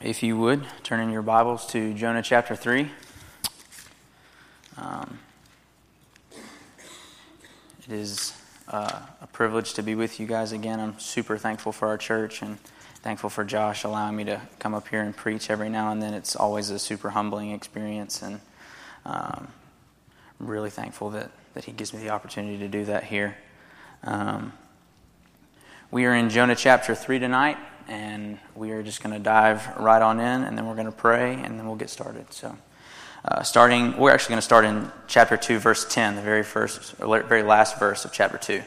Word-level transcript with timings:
if 0.00 0.22
you 0.22 0.36
would, 0.38 0.64
turn 0.84 1.00
in 1.00 1.10
your 1.10 1.22
Bibles 1.22 1.66
to 1.68 1.92
Jonah 1.94 2.22
chapter 2.22 2.54
3. 2.54 2.88
Um, 4.76 5.18
it 6.32 7.90
is 7.90 8.32
uh, 8.68 9.00
a 9.20 9.26
privilege 9.26 9.74
to 9.74 9.82
be 9.82 9.96
with 9.96 10.20
you 10.20 10.26
guys 10.26 10.52
again. 10.52 10.78
I'm 10.78 10.98
super 11.00 11.36
thankful 11.36 11.72
for 11.72 11.88
our 11.88 11.98
church 11.98 12.42
and 12.42 12.60
thankful 13.02 13.28
for 13.28 13.44
Josh 13.44 13.82
allowing 13.82 14.14
me 14.14 14.24
to 14.24 14.40
come 14.60 14.72
up 14.72 14.86
here 14.86 15.02
and 15.02 15.16
preach 15.16 15.50
every 15.50 15.68
now 15.68 15.90
and 15.90 16.00
then. 16.00 16.14
It's 16.14 16.36
always 16.36 16.70
a 16.70 16.78
super 16.78 17.10
humbling 17.10 17.50
experience, 17.50 18.22
and 18.22 18.40
um, 19.04 19.48
I'm 20.38 20.46
really 20.46 20.70
thankful 20.70 21.10
that, 21.10 21.32
that 21.54 21.64
he 21.64 21.72
gives 21.72 21.92
me 21.92 22.00
the 22.00 22.10
opportunity 22.10 22.58
to 22.58 22.68
do 22.68 22.84
that 22.84 23.04
here. 23.04 23.36
Um, 24.04 24.52
we 25.90 26.04
are 26.04 26.14
in 26.14 26.30
Jonah 26.30 26.54
chapter 26.54 26.94
3 26.94 27.18
tonight 27.18 27.56
and 27.88 28.38
we 28.54 28.70
are 28.70 28.82
just 28.82 29.02
going 29.02 29.14
to 29.14 29.18
dive 29.18 29.66
right 29.78 30.02
on 30.02 30.20
in, 30.20 30.44
and 30.44 30.56
then 30.56 30.66
we're 30.66 30.74
going 30.74 30.86
to 30.86 30.92
pray, 30.92 31.34
and 31.34 31.58
then 31.58 31.66
we'll 31.66 31.76
get 31.76 31.90
started. 31.90 32.32
So, 32.32 32.56
uh, 33.24 33.42
starting, 33.42 33.96
we're 33.96 34.10
actually 34.10 34.34
going 34.34 34.38
to 34.38 34.42
start 34.42 34.64
in 34.64 34.90
chapter 35.06 35.36
2, 35.36 35.58
verse 35.58 35.86
10, 35.88 36.16
the 36.16 36.22
very 36.22 36.42
first, 36.42 36.92
very 36.92 37.42
last 37.42 37.78
verse 37.78 38.04
of 38.04 38.12
chapter 38.12 38.38
2. 38.38 38.62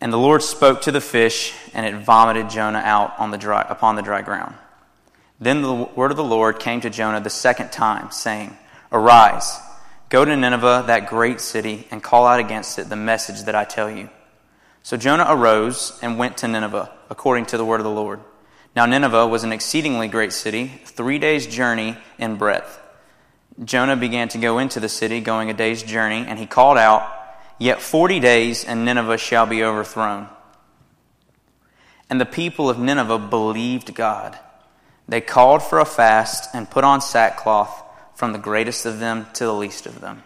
And 0.00 0.12
the 0.12 0.18
Lord 0.18 0.42
spoke 0.42 0.82
to 0.82 0.92
the 0.92 1.00
fish, 1.00 1.54
and 1.74 1.84
it 1.84 1.94
vomited 2.02 2.50
Jonah 2.50 2.82
out 2.84 3.18
on 3.18 3.30
the 3.30 3.38
dry, 3.38 3.66
upon 3.68 3.96
the 3.96 4.02
dry 4.02 4.22
ground. 4.22 4.54
Then 5.38 5.62
the 5.62 5.74
word 5.74 6.10
of 6.10 6.16
the 6.16 6.24
Lord 6.24 6.60
came 6.60 6.80
to 6.82 6.90
Jonah 6.90 7.20
the 7.20 7.30
second 7.30 7.72
time, 7.72 8.10
saying, 8.10 8.56
Arise, 8.90 9.58
go 10.08 10.24
to 10.24 10.36
Nineveh, 10.36 10.84
that 10.86 11.08
great 11.08 11.40
city, 11.40 11.86
and 11.90 12.02
call 12.02 12.26
out 12.26 12.40
against 12.40 12.78
it 12.78 12.88
the 12.88 12.96
message 12.96 13.42
that 13.42 13.54
I 13.54 13.64
tell 13.64 13.90
you. 13.90 14.08
So 14.82 14.96
Jonah 14.96 15.26
arose 15.28 15.98
and 16.02 16.18
went 16.18 16.38
to 16.38 16.48
Nineveh, 16.48 16.90
according 17.08 17.46
to 17.46 17.56
the 17.56 17.64
word 17.64 17.80
of 17.80 17.84
the 17.84 17.90
Lord. 17.90 18.20
Now 18.74 18.86
Nineveh 18.86 19.26
was 19.26 19.44
an 19.44 19.52
exceedingly 19.52 20.08
great 20.08 20.32
city, 20.32 20.68
three 20.84 21.18
days' 21.18 21.46
journey 21.46 21.96
in 22.18 22.36
breadth. 22.36 22.80
Jonah 23.62 23.96
began 23.96 24.28
to 24.28 24.38
go 24.38 24.58
into 24.58 24.80
the 24.80 24.88
city, 24.88 25.20
going 25.20 25.50
a 25.50 25.54
day's 25.54 25.82
journey, 25.82 26.24
and 26.26 26.38
he 26.38 26.46
called 26.46 26.78
out, 26.78 27.08
Yet 27.58 27.80
forty 27.80 28.18
days, 28.18 28.64
and 28.64 28.84
Nineveh 28.84 29.18
shall 29.18 29.46
be 29.46 29.62
overthrown. 29.62 30.28
And 32.10 32.20
the 32.20 32.26
people 32.26 32.68
of 32.68 32.78
Nineveh 32.78 33.18
believed 33.18 33.94
God. 33.94 34.38
They 35.06 35.20
called 35.20 35.62
for 35.62 35.78
a 35.78 35.84
fast 35.84 36.52
and 36.54 36.68
put 36.68 36.82
on 36.82 37.00
sackcloth 37.00 37.82
from 38.14 38.32
the 38.32 38.38
greatest 38.38 38.84
of 38.84 38.98
them 38.98 39.26
to 39.34 39.44
the 39.44 39.54
least 39.54 39.86
of 39.86 40.00
them. 40.00 40.22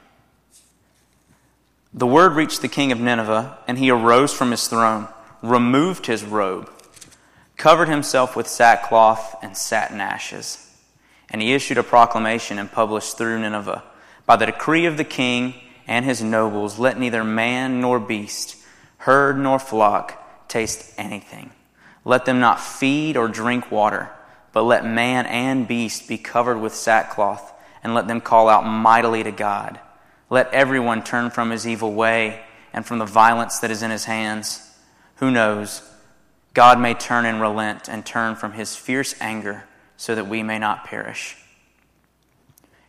The 1.96 2.06
word 2.06 2.34
reached 2.34 2.60
the 2.60 2.68
king 2.68 2.92
of 2.92 3.00
Nineveh, 3.00 3.56
and 3.66 3.78
he 3.78 3.90
arose 3.90 4.30
from 4.30 4.50
his 4.50 4.68
throne, 4.68 5.08
removed 5.40 6.04
his 6.04 6.24
robe, 6.24 6.70
covered 7.56 7.88
himself 7.88 8.36
with 8.36 8.46
sackcloth, 8.46 9.34
and 9.42 9.56
sat 9.56 9.90
in 9.90 9.98
ashes. 9.98 10.70
And 11.30 11.40
he 11.40 11.54
issued 11.54 11.78
a 11.78 11.82
proclamation 11.82 12.58
and 12.58 12.70
published 12.70 13.16
through 13.16 13.40
Nineveh 13.40 13.82
By 14.26 14.36
the 14.36 14.44
decree 14.44 14.84
of 14.84 14.98
the 14.98 15.04
king 15.04 15.54
and 15.86 16.04
his 16.04 16.22
nobles, 16.22 16.78
let 16.78 16.98
neither 16.98 17.24
man 17.24 17.80
nor 17.80 17.98
beast, 17.98 18.56
herd 18.98 19.38
nor 19.38 19.58
flock 19.58 20.48
taste 20.48 20.92
anything. 20.98 21.50
Let 22.04 22.26
them 22.26 22.40
not 22.40 22.60
feed 22.60 23.16
or 23.16 23.26
drink 23.26 23.70
water, 23.70 24.10
but 24.52 24.64
let 24.64 24.84
man 24.84 25.24
and 25.24 25.66
beast 25.66 26.08
be 26.08 26.18
covered 26.18 26.58
with 26.58 26.74
sackcloth, 26.74 27.54
and 27.82 27.94
let 27.94 28.06
them 28.06 28.20
call 28.20 28.50
out 28.50 28.66
mightily 28.66 29.22
to 29.22 29.32
God. 29.32 29.80
Let 30.28 30.52
everyone 30.52 31.02
turn 31.04 31.30
from 31.30 31.50
his 31.50 31.66
evil 31.66 31.92
way 31.92 32.42
and 32.72 32.84
from 32.84 32.98
the 32.98 33.06
violence 33.06 33.60
that 33.60 33.70
is 33.70 33.82
in 33.82 33.90
his 33.90 34.04
hands. 34.04 34.60
Who 35.16 35.30
knows? 35.30 35.82
God 36.52 36.80
may 36.80 36.94
turn 36.94 37.26
and 37.26 37.40
relent 37.40 37.88
and 37.88 38.04
turn 38.04 38.34
from 38.34 38.52
his 38.52 38.74
fierce 38.74 39.14
anger 39.20 39.64
so 39.96 40.14
that 40.14 40.26
we 40.26 40.42
may 40.42 40.58
not 40.58 40.84
perish. 40.84 41.36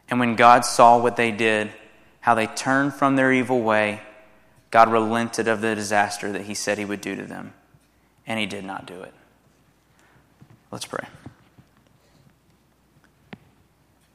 And 0.09 0.19
when 0.19 0.35
God 0.35 0.65
saw 0.65 0.97
what 0.97 1.15
they 1.15 1.31
did, 1.31 1.71
how 2.21 2.33
they 2.33 2.47
turned 2.47 2.93
from 2.93 3.15
their 3.15 3.31
evil 3.31 3.61
way, 3.61 4.01
God 4.71 4.91
relented 4.91 5.47
of 5.47 5.61
the 5.61 5.75
disaster 5.75 6.31
that 6.31 6.43
he 6.43 6.53
said 6.53 6.77
he 6.77 6.85
would 6.85 7.01
do 7.01 7.15
to 7.15 7.23
them. 7.23 7.53
And 8.25 8.39
he 8.39 8.45
did 8.45 8.65
not 8.65 8.85
do 8.85 9.01
it. 9.01 9.13
Let's 10.71 10.85
pray. 10.85 11.07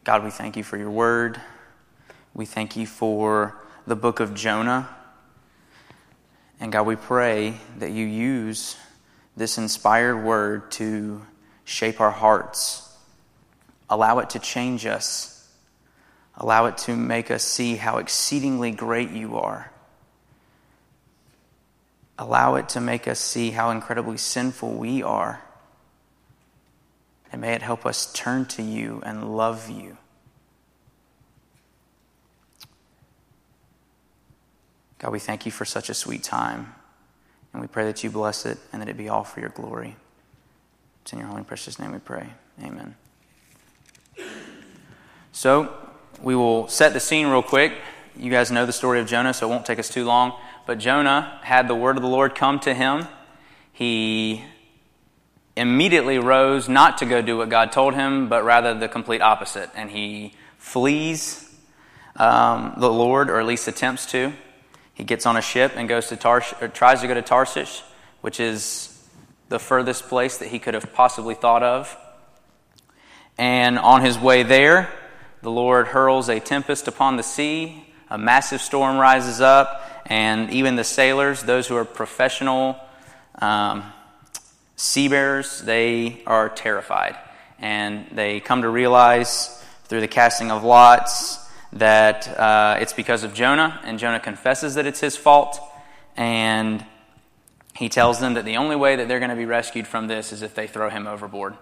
God, 0.04 0.24
we 0.24 0.30
thank 0.30 0.56
you 0.56 0.64
for 0.64 0.76
your 0.76 0.90
word. 0.90 1.40
We 2.34 2.46
thank 2.46 2.76
you 2.76 2.86
for 2.86 3.62
the 3.86 3.96
book 3.96 4.20
of 4.20 4.34
Jonah. 4.34 4.88
And 6.58 6.72
God, 6.72 6.86
we 6.86 6.96
pray 6.96 7.54
that 7.78 7.90
you 7.90 8.06
use 8.06 8.76
this 9.36 9.58
inspired 9.58 10.24
word 10.24 10.70
to 10.72 11.26
shape 11.64 12.00
our 12.00 12.10
hearts, 12.10 12.90
allow 13.90 14.18
it 14.20 14.30
to 14.30 14.38
change 14.38 14.86
us, 14.86 15.46
allow 16.36 16.66
it 16.66 16.78
to 16.78 16.96
make 16.96 17.30
us 17.30 17.42
see 17.42 17.76
how 17.76 17.98
exceedingly 17.98 18.70
great 18.70 19.10
you 19.10 19.36
are. 19.36 19.70
Allow 22.18 22.54
it 22.54 22.70
to 22.70 22.80
make 22.80 23.08
us 23.08 23.18
see 23.18 23.50
how 23.50 23.70
incredibly 23.70 24.16
sinful 24.16 24.72
we 24.72 25.02
are. 25.02 25.42
And 27.30 27.40
may 27.40 27.52
it 27.52 27.62
help 27.62 27.84
us 27.84 28.10
turn 28.12 28.46
to 28.46 28.62
you 28.62 29.02
and 29.04 29.36
love 29.36 29.68
you. 29.68 29.98
God, 35.02 35.10
we 35.10 35.18
thank 35.18 35.44
you 35.44 35.50
for 35.50 35.64
such 35.64 35.90
a 35.90 35.94
sweet 35.94 36.22
time. 36.22 36.74
And 37.52 37.60
we 37.60 37.66
pray 37.66 37.84
that 37.86 38.04
you 38.04 38.10
bless 38.10 38.46
it 38.46 38.56
and 38.72 38.80
that 38.80 38.88
it 38.88 38.96
be 38.96 39.08
all 39.08 39.24
for 39.24 39.40
your 39.40 39.48
glory. 39.48 39.96
It's 41.02 41.12
in 41.12 41.18
your 41.18 41.26
holy 41.26 41.42
precious 41.42 41.80
name 41.80 41.90
we 41.90 41.98
pray. 41.98 42.28
Amen. 42.62 42.94
So, 45.32 45.74
we 46.22 46.36
will 46.36 46.68
set 46.68 46.92
the 46.92 47.00
scene 47.00 47.26
real 47.26 47.42
quick. 47.42 47.72
You 48.16 48.30
guys 48.30 48.52
know 48.52 48.64
the 48.64 48.72
story 48.72 49.00
of 49.00 49.08
Jonah, 49.08 49.34
so 49.34 49.48
it 49.48 49.50
won't 49.50 49.66
take 49.66 49.80
us 49.80 49.88
too 49.88 50.04
long. 50.04 50.38
But 50.66 50.78
Jonah 50.78 51.40
had 51.42 51.66
the 51.66 51.74
word 51.74 51.96
of 51.96 52.02
the 52.02 52.08
Lord 52.08 52.36
come 52.36 52.60
to 52.60 52.72
him. 52.72 53.08
He 53.72 54.44
immediately 55.56 56.20
rose 56.20 56.68
not 56.68 56.98
to 56.98 57.06
go 57.06 57.20
do 57.22 57.38
what 57.38 57.48
God 57.48 57.72
told 57.72 57.94
him, 57.94 58.28
but 58.28 58.44
rather 58.44 58.72
the 58.78 58.88
complete 58.88 59.20
opposite. 59.20 59.68
And 59.74 59.90
he 59.90 60.34
flees 60.58 61.52
um, 62.14 62.74
the 62.76 62.90
Lord, 62.90 63.30
or 63.30 63.40
at 63.40 63.46
least 63.46 63.66
attempts 63.66 64.06
to. 64.12 64.32
He 64.94 65.04
gets 65.04 65.26
on 65.26 65.36
a 65.36 65.42
ship 65.42 65.72
and 65.76 65.88
goes 65.88 66.08
to 66.08 66.28
or 66.60 66.68
tries 66.68 67.00
to 67.00 67.08
go 67.08 67.14
to 67.14 67.22
Tarshish, 67.22 67.82
which 68.20 68.40
is 68.40 68.88
the 69.48 69.58
furthest 69.58 70.08
place 70.08 70.38
that 70.38 70.48
he 70.48 70.58
could 70.58 70.74
have 70.74 70.92
possibly 70.92 71.34
thought 71.34 71.62
of. 71.62 71.96
And 73.38 73.78
on 73.78 74.02
his 74.02 74.18
way 74.18 74.42
there, 74.42 74.90
the 75.42 75.50
Lord 75.50 75.88
hurls 75.88 76.28
a 76.28 76.40
tempest 76.40 76.88
upon 76.88 77.16
the 77.16 77.22
sea, 77.22 77.86
a 78.08 78.18
massive 78.18 78.60
storm 78.60 78.98
rises 78.98 79.40
up, 79.40 80.02
and 80.06 80.50
even 80.50 80.76
the 80.76 80.84
sailors, 80.84 81.42
those 81.42 81.66
who 81.66 81.76
are 81.76 81.84
professional 81.84 82.76
um, 83.40 83.84
seafarers, 84.76 85.60
they 85.62 86.22
are 86.26 86.48
terrified. 86.48 87.16
And 87.58 88.06
they 88.12 88.40
come 88.40 88.62
to 88.62 88.68
realize 88.68 89.64
through 89.84 90.00
the 90.00 90.08
casting 90.08 90.50
of 90.50 90.64
lots 90.64 91.41
that 91.72 92.28
uh, 92.38 92.78
it's 92.80 92.92
because 92.92 93.24
of 93.24 93.34
Jonah, 93.34 93.80
and 93.84 93.98
Jonah 93.98 94.20
confesses 94.20 94.74
that 94.74 94.86
it's 94.86 95.00
his 95.00 95.16
fault, 95.16 95.60
and 96.16 96.84
he 97.74 97.88
tells 97.88 98.20
them 98.20 98.34
that 98.34 98.44
the 98.44 98.56
only 98.56 98.76
way 98.76 98.96
that 98.96 99.08
they're 99.08 99.18
going 99.18 99.30
to 99.30 99.36
be 99.36 99.46
rescued 99.46 99.86
from 99.86 100.06
this 100.06 100.32
is 100.32 100.42
if 100.42 100.54
they 100.54 100.66
throw 100.66 100.90
him 100.90 101.06
overboard, 101.06 101.56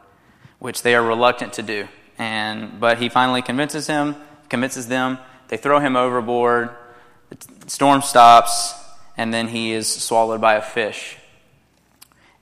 which 0.59 0.83
they 0.83 0.95
are 0.95 1.03
reluctant 1.03 1.53
to 1.55 1.63
do. 1.63 1.89
And 2.19 2.81
but 2.81 2.99
he 2.99 3.09
finally 3.09 3.43
convinces 3.43 3.87
him, 3.87 4.17
convinces 4.49 4.89
them. 4.89 5.19
They 5.49 5.57
throw 5.57 5.79
him 5.79 5.97
overboard. 5.97 6.71
The 7.31 7.71
storm 7.71 8.03
stops, 8.03 8.75
and 9.17 9.33
then 9.33 9.49
he 9.49 9.73
is 9.73 9.89
swallowed 9.89 10.41
by 10.41 10.55
a 10.55 10.63
fish. 10.63 11.17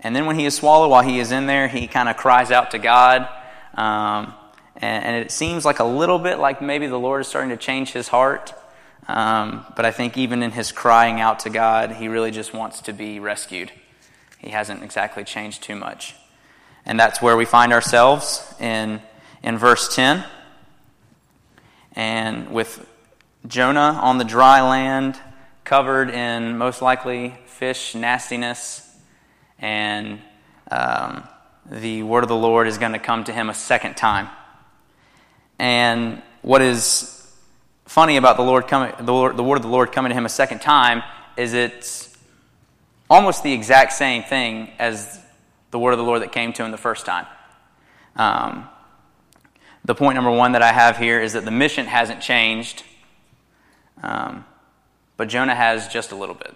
And 0.01 0.17
then 0.17 0.27
when 0.27 0.39
he 0.39 0.47
is 0.47 0.55
swallowed, 0.55 0.89
while 0.89 1.03
he 1.03 1.19
is 1.19 1.33
in 1.33 1.47
there, 1.47 1.69
he 1.69 1.87
kind 1.87 2.09
of 2.09 2.17
cries 2.17 2.51
out 2.51 2.71
to 2.71 2.79
God. 2.79 3.29
Um, 3.75 4.33
and, 4.79 5.05
and 5.05 5.17
it 5.17 5.31
seems 5.31 5.65
like 5.65 5.81
a 5.81 5.85
little 5.85 6.19
bit 6.19 6.39
like 6.39 6.63
maybe 6.63 6.87
the 6.87 6.99
Lord 6.99 7.21
is 7.21 7.29
starting 7.29 7.51
to 7.51 7.57
change 7.57 7.93
his 7.93 8.09
heart. 8.09 8.55
Um, 9.09 9.65
but 9.77 9.85
I 9.85 9.91
think 9.91 10.17
even 10.17 10.43
in 10.43 10.53
his 10.53 10.71
crying 10.71 11.21
out 11.21 11.41
to 11.41 11.51
God, 11.51 11.93
he 11.93 12.09
really 12.09 12.31
just 12.31 12.55
wants 12.55 12.81
to 12.83 12.93
be 12.93 13.21
rescued. 13.21 13.73
He 14.39 14.51
hasn't 14.51 14.83
exactly 14.83 15.25
changed 15.25 15.63
too 15.63 15.75
much. 15.77 16.15
And 16.87 16.99
that's 16.99 17.21
where 17.21 17.37
we 17.37 17.45
find 17.45 17.73
ourselves 17.73 18.55
in, 18.61 19.03
in 19.43 19.59
verse 19.59 19.95
10. 19.95 20.25
And 21.93 22.53
with 22.53 22.87
Jonah 23.47 23.99
on 24.01 24.19
the 24.19 24.25
dry 24.25 24.61
land, 24.61 25.19
covered 25.65 26.11
in 26.11 26.57
most 26.57 26.81
likely 26.81 27.37
fish 27.47 27.95
nastiness, 27.95 28.89
and 29.59 30.19
um, 30.71 31.27
the 31.67 32.03
word 32.05 32.23
of 32.23 32.29
the 32.29 32.37
Lord 32.37 32.69
is 32.69 32.79
going 32.79 32.93
to 32.93 32.99
come 32.99 33.25
to 33.25 33.33
him 33.33 33.51
a 33.51 33.55
second 33.55 33.97
time. 33.97 34.29
And 35.59 36.23
what 36.43 36.63
is 36.63 37.15
funny 37.87 38.17
about 38.17 38.37
the 38.37 38.43
Lord 38.43 38.69
coming, 38.69 38.93
the, 39.01 39.13
Lord, 39.13 39.37
the 39.37 39.43
word 39.43 39.57
of 39.57 39.63
the 39.63 39.69
Lord 39.69 39.93
coming 39.93 40.11
to 40.11 40.15
him 40.15 40.27
a 40.27 40.31
second 40.31 40.61
time 40.61 41.03
is 41.37 41.53
it's 41.53 42.17
almost 43.11 43.43
the 43.43 43.53
exact 43.53 43.93
same 43.93 44.23
thing 44.23 44.71
as 44.79 45.21
the 45.71 45.79
word 45.79 45.93
of 45.93 45.99
the 45.99 46.05
Lord 46.05 46.23
that 46.23 46.33
came 46.33 46.53
to 46.55 46.65
him 46.65 46.71
the 46.71 46.77
first 46.77 47.07
time. 47.07 47.27
Um, 48.17 48.69
the 49.85 49.95
point 49.95 50.17
number 50.17 50.31
one 50.31 50.53
that 50.53 50.63
I 50.63 50.73
have 50.73 50.99
here 50.99 51.21
is 51.21 51.33
that 51.33 51.45
the 51.45 51.51
mission 51.51 51.87
hasn't 51.87 52.21
changed, 52.21 52.83
um, 54.03 54.45
but 55.17 55.29
Jonah 55.29 55.55
has 55.55 55.89
just 55.89 56.13
a 56.13 56.17
little 56.17 56.35
bit. 56.35 56.55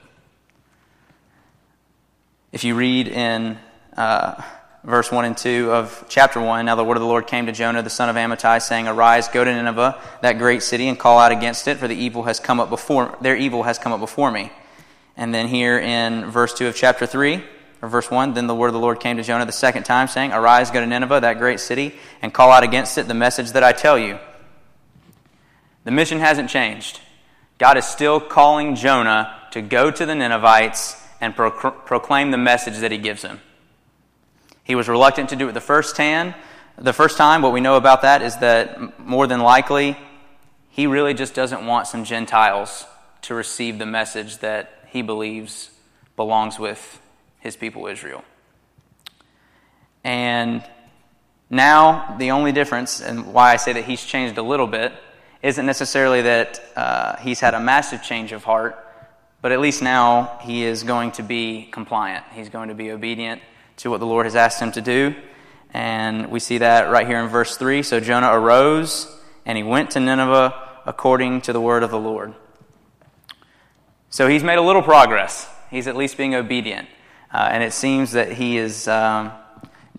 If 2.53 2.65
you 2.65 2.75
read 2.75 3.09
in 3.09 3.59
uh, 3.97 4.43
verse 4.85 5.13
1 5.13 5.25
and 5.25 5.37
2 5.37 5.73
of 5.73 6.05
chapter 6.09 6.41
1, 6.41 6.65
now 6.65 6.75
the 6.75 6.85
word 6.85 6.97
of 6.97 7.03
the 7.03 7.07
Lord 7.07 7.27
came 7.27 7.47
to 7.47 7.53
Jonah, 7.53 7.83
the 7.83 7.91
son 7.91 8.09
of 8.09 8.17
Amittai, 8.17 8.61
saying, 8.61 8.89
Arise, 8.89 9.29
go 9.29 9.45
to 9.45 9.53
Nineveh, 9.53 10.01
that 10.23 10.39
great 10.39 10.63
city, 10.63 10.89
and 10.89 10.99
call 10.99 11.19
out 11.19 11.33
against 11.33 11.69
it, 11.69 11.79
for 11.79 11.87
the 11.87 11.95
evil 11.95 12.25
has 12.25 12.41
come 12.41 12.59
up 12.59 12.69
before, 12.69 13.17
their 13.21 13.37
evil 13.37 13.63
has 13.63 13.79
come 13.79 13.93
up 13.93 14.01
before 14.01 14.31
me. 14.31 14.51
And 15.17 15.33
then 15.33 15.47
here 15.47 15.79
in 15.79 16.31
verse 16.31 16.55
2 16.55 16.67
of 16.67 16.75
chapter 16.75 17.07
3, 17.07 17.45
or 17.81 17.89
verse 17.89 18.11
1, 18.11 18.35
then 18.35 18.47
the 18.47 18.55
word 18.55 18.69
of 18.69 18.73
the 18.73 18.81
Lord 18.81 18.99
came 18.99 19.17
to 19.19 19.23
Jonah 19.23 19.47
the 19.47 19.53
second 19.53 19.85
time, 19.85 20.09
saying, 20.09 20.33
Arise, 20.33 20.71
go 20.71 20.81
to 20.81 20.87
Nineveh, 20.87 21.21
that 21.21 21.39
great 21.39 21.61
city, 21.61 21.95
and 22.21 22.33
call 22.33 22.51
out 22.51 22.65
against 22.65 22.99
it 22.99 23.09
the 23.09 23.15
message 23.15 23.53
that 23.53 23.63
I 23.63 23.73
tell 23.73 23.99
you. 23.99 24.19
The 25.85 25.91
mission 25.91 26.19
hasn't 26.19 26.51
changed. 26.51 27.01
God 27.59 27.77
is 27.77 27.85
still 27.85 28.21
calling 28.21 28.75
Jonah 28.75 29.39
to 29.53 29.63
go 29.63 29.91
to 29.91 30.07
the 30.07 30.15
Ninevites 30.15 30.97
and 31.21 31.37
pro- 31.37 31.51
proclaim 31.51 32.31
the 32.31 32.39
message 32.39 32.79
that 32.79 32.91
he 32.91 32.99
gives 32.99 33.23
him. 33.23 33.41
He 34.65 34.75
was 34.75 34.89
reluctant 34.89 35.31
to 35.31 35.37
do 35.37 35.49
it 35.49 35.53
the 35.53 35.61
first 35.61 35.97
time. 35.97 36.35
The 36.79 36.93
first 36.93 37.17
time, 37.17 37.43
what 37.43 37.53
we 37.53 37.61
know 37.61 37.77
about 37.77 38.03
that 38.03 38.23
is 38.23 38.37
that 38.39 38.99
more 38.99 39.27
than 39.27 39.41
likely, 39.41 39.97
he 40.71 40.87
really 40.87 41.15
just 41.15 41.35
doesn't 41.35 41.67
want 41.67 41.87
some 41.87 42.05
Gentiles 42.05 42.87
to 43.23 43.35
receive 43.35 43.79
the 43.79 43.87
message 43.87 44.39
that 44.39 44.71
he 44.89 45.03
believes 45.03 45.71
belongs 46.17 46.59
with 46.59 47.01
his 47.41 47.57
people 47.57 47.87
Israel. 47.87 48.25
And 50.05 50.65
now, 51.51 52.17
the 52.19 52.31
only 52.31 52.53
difference, 52.53 53.01
and 53.01 53.35
why 53.35 53.53
I 53.53 53.57
say 53.57 53.73
that 53.75 53.85
he's 53.85 54.03
changed 54.03 54.39
a 54.39 54.43
little 54.43 54.67
bit, 54.67 54.93
isn't 55.43 55.67
necessarily 55.67 56.23
that 56.23 56.63
uh, 56.77 57.17
he's 57.17 57.41
had 57.41 57.55
a 57.55 57.61
massive 57.61 58.03
change 58.03 58.33
of 58.33 58.45
heart, 58.45 58.79
but 59.43 59.53
at 59.53 59.61
least 59.61 59.83
now 59.83 60.39
he 60.43 60.65
is 60.65 60.85
going 60.85 61.11
to 61.13 61.23
be 61.23 61.69
compliant. 61.71 62.25
He's 62.33 62.49
going 62.49 62.69
to 62.69 62.75
be 62.75 62.93
obedient 62.93 63.43
to 63.79 63.91
what 63.91 64.01
the 64.01 64.07
Lord 64.07 64.27
has 64.27 64.37
asked 64.37 64.61
him 64.61 64.73
to 64.73 64.81
do. 64.81 65.15
And 65.75 66.31
we 66.31 66.41
see 66.41 66.59
that 66.59 66.91
right 66.91 67.07
here 67.07 67.19
in 67.19 67.29
verse 67.29 67.57
3. 67.57 67.83
So 67.83 68.01
Jonah 68.01 68.33
arose 68.33 69.07
and 69.47 69.57
he 69.57 69.65
went 69.65 69.93
to 69.93 70.01
Nineveh 70.01 70.55
according 70.87 71.43
to 71.43 71.53
the 71.53 71.61
word 71.61 71.83
of 71.83 71.91
the 71.91 71.99
Lord. 71.99 72.35
So 74.11 74.29
he's 74.29 74.43
made 74.43 74.59
a 74.59 74.63
little 74.63 74.83
progress. 74.83 75.49
He's 75.71 75.87
at 75.87 75.97
least 75.97 76.17
being 76.17 76.35
obedient. 76.35 76.89
Uh, 77.33 77.49
and 77.51 77.63
it 77.63 77.73
seems 77.73 78.13
that 78.13 78.33
he 78.33 78.59
is 78.59 78.87
um, 78.87 79.33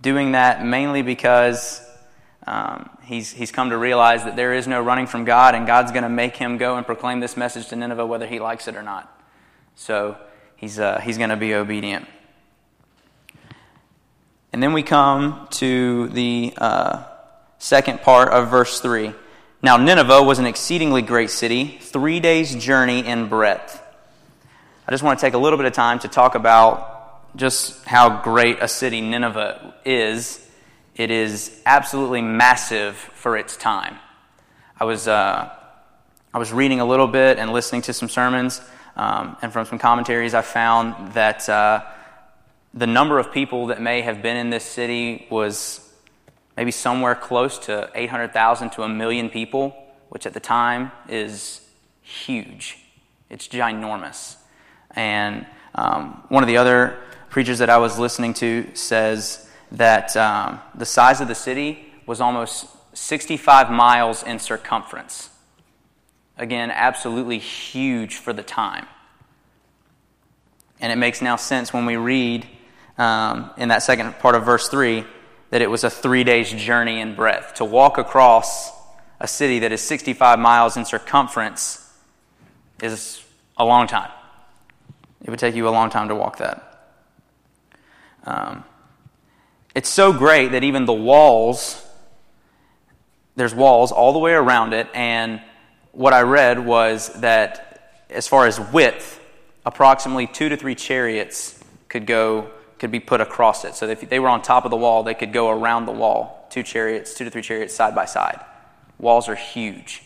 doing 0.02 0.34
that 0.34 0.64
mainly 0.64 1.02
because 1.02 1.82
um, 2.46 2.90
he's, 3.04 3.32
he's 3.32 3.52
come 3.52 3.72
to 3.72 3.78
realize 3.78 4.24
that 4.26 4.36
there 4.36 4.54
is 4.54 4.68
no 4.68 4.82
running 4.82 5.08
from 5.08 5.26
God, 5.26 5.56
and 5.56 5.66
God's 5.66 5.92
going 5.92 6.04
to 6.04 6.10
make 6.10 6.36
him 6.36 6.58
go 6.58 6.76
and 6.76 6.86
proclaim 6.86 7.22
this 7.22 7.36
message 7.36 7.70
to 7.70 7.76
Nineveh 7.76 8.06
whether 8.06 8.28
he 8.28 8.40
likes 8.40 8.68
it 8.68 8.76
or 8.76 8.84
not. 8.84 9.10
So 9.76 10.18
he's, 10.58 10.78
uh, 10.78 11.00
he's 11.00 11.18
going 11.18 11.32
to 11.32 11.38
be 11.38 11.56
obedient. 11.56 12.08
And 14.54 14.62
then 14.62 14.72
we 14.72 14.84
come 14.84 15.48
to 15.54 16.10
the 16.10 16.54
uh, 16.58 17.06
second 17.58 18.04
part 18.04 18.30
of 18.30 18.52
verse 18.52 18.80
3. 18.80 19.12
Now, 19.64 19.78
Nineveh 19.78 20.22
was 20.22 20.38
an 20.38 20.46
exceedingly 20.46 21.02
great 21.02 21.32
city, 21.32 21.80
three 21.82 22.20
days' 22.20 22.56
journey 22.56 23.04
in 23.04 23.30
breadth. 23.30 23.82
I 24.88 24.92
just 24.92 25.02
want 25.02 25.18
to 25.18 25.26
take 25.26 25.34
a 25.34 25.40
little 25.40 25.58
bit 25.58 25.66
of 25.66 25.74
time 25.74 25.98
to 26.00 26.08
talk 26.08 26.36
about 26.36 27.36
just 27.36 27.84
how 27.86 28.22
great 28.22 28.60
a 28.62 28.68
city 28.68 29.02
Nineveh 29.02 29.74
is. 29.86 30.48
It 30.96 31.10
is 31.10 31.60
absolutely 31.66 32.22
massive 32.22 32.96
for 32.96 33.36
its 33.36 33.58
time. 33.58 33.98
I 34.80 34.86
was, 34.86 35.08
uh, 35.08 35.50
I 36.32 36.38
was 36.38 36.54
reading 36.54 36.80
a 36.80 36.86
little 36.86 37.08
bit 37.08 37.40
and 37.40 37.52
listening 37.52 37.82
to 37.84 37.94
some 37.94 38.08
sermons, 38.08 38.62
um, 38.96 39.36
and 39.42 39.52
from 39.52 39.66
some 39.66 39.80
commentaries, 39.80 40.36
I 40.36 40.44
found 40.44 41.14
that. 41.14 41.50
Uh, 41.50 41.86
the 42.74 42.88
number 42.88 43.20
of 43.20 43.32
people 43.32 43.68
that 43.68 43.82
may 43.82 44.02
have 44.02 44.22
been 44.22 44.36
in 44.36 44.50
this 44.50 44.66
city 44.66 45.28
was 45.30 45.94
maybe 46.58 46.72
somewhere 46.72 47.16
close 47.16 47.60
to 47.60 47.90
800,000 47.94 48.72
to 48.72 48.84
a 48.84 48.90
million 48.90 49.30
people, 49.30 49.76
which 50.10 50.26
at 50.26 50.34
the 50.34 50.40
time 50.40 50.92
is 51.08 51.62
huge. 52.02 52.80
It's 53.30 53.48
ginormous. 53.48 54.38
And 54.92 55.46
um, 55.76 56.24
one 56.30 56.44
of 56.44 56.48
the 56.48 56.58
other 56.58 57.00
preachers 57.30 57.60
that 57.60 57.70
I 57.70 57.78
was 57.78 57.98
listening 57.98 58.34
to 58.36 58.70
says 58.76 59.50
that 59.72 60.16
um, 60.16 60.60
the 60.76 60.86
size 60.86 61.22
of 61.22 61.28
the 61.28 61.36
city 61.36 61.92
was 62.06 62.22
almost 62.22 62.68
65 62.94 63.72
miles 63.72 64.24
in 64.24 64.40
circumference. 64.40 65.30
Again, 66.38 66.72
absolutely 66.72 67.40
huge 67.40 68.16
for 68.16 68.34
the 68.34 68.44
time. 68.44 68.88
And 70.80 70.92
it 70.92 70.98
makes 70.98 71.22
now 71.22 71.38
sense 71.38 71.74
when 71.74 71.86
we 71.86 71.96
read 71.96 72.48
um, 72.98 73.52
in 73.58 73.70
that 73.70 73.84
second 73.84 74.20
part 74.20 74.36
of 74.36 74.46
verse 74.46 74.70
3 74.70 75.06
that 75.50 75.62
it 75.62 75.70
was 75.70 75.84
a 75.84 75.90
three 75.90 76.24
days 76.24 76.52
journey 76.52 77.00
in 77.00 77.16
breadth. 77.16 77.56
To 77.56 77.66
walk 77.66 77.98
across 77.98 78.72
a 79.20 79.28
city 79.28 79.60
that 79.60 79.72
is 79.72 79.82
65 79.82 80.40
miles 80.40 80.78
in 80.78 80.86
circumference 80.86 81.80
is 82.82 83.24
a 83.58 83.64
long 83.64 83.88
time. 83.88 84.12
It 85.24 85.30
would 85.30 85.40
take 85.40 85.56
you 85.56 85.68
a 85.68 85.70
long 85.70 85.90
time 85.90 86.10
to 86.10 86.16
walk 86.16 86.38
that. 86.38 86.92
Um, 88.26 88.64
it's 89.76 89.90
so 89.90 90.12
great 90.12 90.54
that 90.54 90.64
even 90.64 90.86
the 90.86 90.94
walls, 90.94 91.82
there's 93.36 93.54
walls 93.54 93.92
all 93.92 94.14
the 94.14 94.20
way 94.20 94.34
around 94.34 94.74
it, 94.74 94.88
and 94.94 95.42
what 95.92 96.14
I 96.14 96.22
read 96.22 96.64
was 96.64 97.10
that 97.22 98.06
as 98.10 98.28
far 98.28 98.48
as 98.48 98.60
width, 98.60 99.20
approximately 99.66 100.28
two 100.28 100.50
to 100.50 100.58
three 100.58 100.76
chariots 100.76 101.64
could 101.90 102.06
go 102.06 102.52
could 102.84 102.92
be 102.92 103.00
put 103.00 103.22
across 103.22 103.64
it. 103.64 103.76
So 103.76 103.88
if 103.88 104.10
they 104.10 104.20
were 104.20 104.28
on 104.28 104.42
top 104.42 104.66
of 104.66 104.70
the 104.70 104.76
wall, 104.76 105.04
they 105.04 105.14
could 105.14 105.32
go 105.32 105.50
around 105.50 105.86
the 105.86 105.94
wall, 105.94 106.46
two 106.50 106.64
chariots, 106.64 107.14
two 107.14 107.24
to 107.24 107.32
three 107.32 107.42
chariots 107.42 107.74
side 107.74 107.96
by 107.96 108.04
side. 108.04 108.42
Walls 109.00 109.30
are 109.30 109.36
huge. 109.36 110.04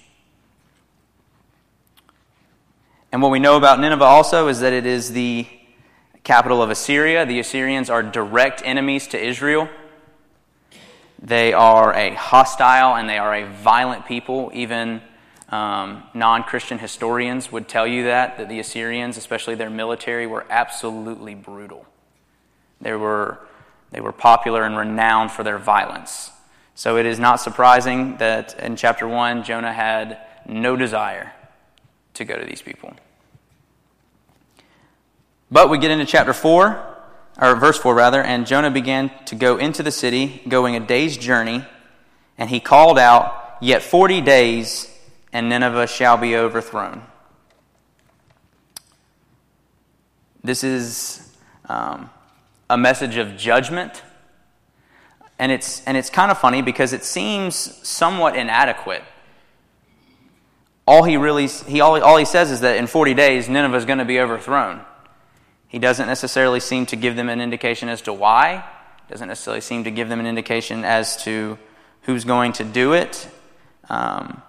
And 3.12 3.20
what 3.20 3.32
we 3.32 3.40
know 3.40 3.58
about 3.58 3.80
Nineveh 3.80 4.04
also 4.04 4.48
is 4.48 4.60
that 4.60 4.74
it 4.74 4.86
is 4.86 5.12
the 5.12 5.48
capital 6.24 6.62
of 6.62 6.70
Assyria. 6.70 7.26
The 7.26 7.40
Assyrians 7.40 7.90
are 7.90 8.04
direct 8.04 8.62
enemies 8.64 9.08
to 9.08 9.20
Israel. 9.20 9.68
They 11.20 11.54
are 11.54 11.96
a 11.96 12.14
hostile 12.14 12.96
and 12.96 13.10
they 13.10 13.18
are 13.18 13.34
a 13.34 13.52
violent 13.52 14.06
people. 14.06 14.52
Even 14.54 15.02
um, 15.50 16.04
non 16.14 16.44
Christian 16.44 16.78
historians 16.78 17.52
would 17.52 17.68
tell 17.68 17.88
you 17.88 18.04
that, 18.04 18.38
that 18.38 18.50
the 18.50 18.60
Assyrians, 18.60 19.18
especially 19.18 19.56
their 19.56 19.72
military, 19.72 20.28
were 20.28 20.46
absolutely 20.52 21.34
brutal. 21.34 21.88
They 22.82 22.94
were, 22.94 23.40
they 23.92 24.02
were 24.02 24.12
popular 24.12 24.64
and 24.64 24.78
renowned 24.78 25.32
for 25.32 25.44
their 25.44 25.58
violence. 25.58 26.32
So 26.76 26.98
it 26.98 27.06
is 27.06 27.20
not 27.20 27.38
surprising 27.38 28.18
that 28.18 28.60
in 28.60 28.76
chapter 28.76 29.08
1, 29.08 29.44
Jonah 29.44 29.74
had 29.74 30.20
no 30.46 30.76
desire 30.76 31.34
to 32.14 32.26
go 32.26 32.38
to 32.38 32.46
these 32.46 32.62
people. 32.62 32.94
But 35.50 35.70
we 35.70 35.78
get 35.78 35.92
into 35.92 36.06
chapter 36.06 36.34
4, 36.34 36.98
or 37.40 37.56
verse 37.56 37.78
4 37.78 37.96
rather, 37.96 38.22
and 38.22 38.46
Jonah 38.46 38.72
began 38.72 39.12
to 39.26 39.36
go 39.36 39.58
into 39.58 39.82
the 39.82 39.92
city, 39.92 40.42
going 40.48 40.76
a 40.76 40.80
day's 40.80 41.18
journey, 41.18 41.66
and 42.38 42.50
he 42.50 42.60
called 42.60 43.00
out, 43.00 43.46
Yet 43.60 43.82
40 43.82 44.22
days, 44.22 44.88
and 45.34 45.50
Nineveh 45.50 45.88
shall 45.88 46.18
be 46.18 46.36
overthrown. 46.36 47.02
This 50.44 50.64
is 50.64 51.36
um, 51.68 52.10
a 52.70 52.78
message 52.78 53.18
of 53.18 53.38
judgment. 53.38 54.04
And 55.40 55.52
it's, 55.52 55.84
and 55.86 55.96
it's 55.96 56.10
kind 56.10 56.32
of 56.32 56.38
funny 56.38 56.62
because 56.62 56.94
it 56.94 57.04
seems 57.04 57.56
somewhat 57.88 58.36
inadequate. 58.36 59.04
All 60.88 61.04
he 61.04 61.18
really 61.18 61.48
he 61.48 61.82
all, 61.82 62.02
all 62.02 62.16
he 62.16 62.26
says 62.26 62.50
is 62.50 62.62
that 62.62 62.78
in 62.78 62.88
40 62.88 63.14
days 63.14 63.50
Nineveh 63.50 63.76
is 63.76 63.86
going 63.86 64.00
to 64.00 64.06
be 64.06 64.20
overthrown. 64.20 64.82
He 65.68 65.80
doesn't 65.80 66.08
necessarily 66.08 66.62
seem 66.62 66.86
to 66.88 66.96
give 66.96 67.18
them 67.18 67.28
an 67.28 67.42
indication 67.42 67.90
as 67.90 68.02
to 68.04 68.14
why. 68.14 68.64
Doesn't 69.10 69.28
necessarily 69.28 69.62
seem 69.62 69.84
to 69.84 69.92
give 69.92 70.08
them 70.08 70.22
an 70.22 70.26
indication 70.26 70.86
as 70.86 71.22
to 71.26 71.60
who's 72.04 72.24
going 72.24 72.54
to 72.54 72.64
do 72.64 72.94
it. 72.94 73.28
Um, 73.90 74.42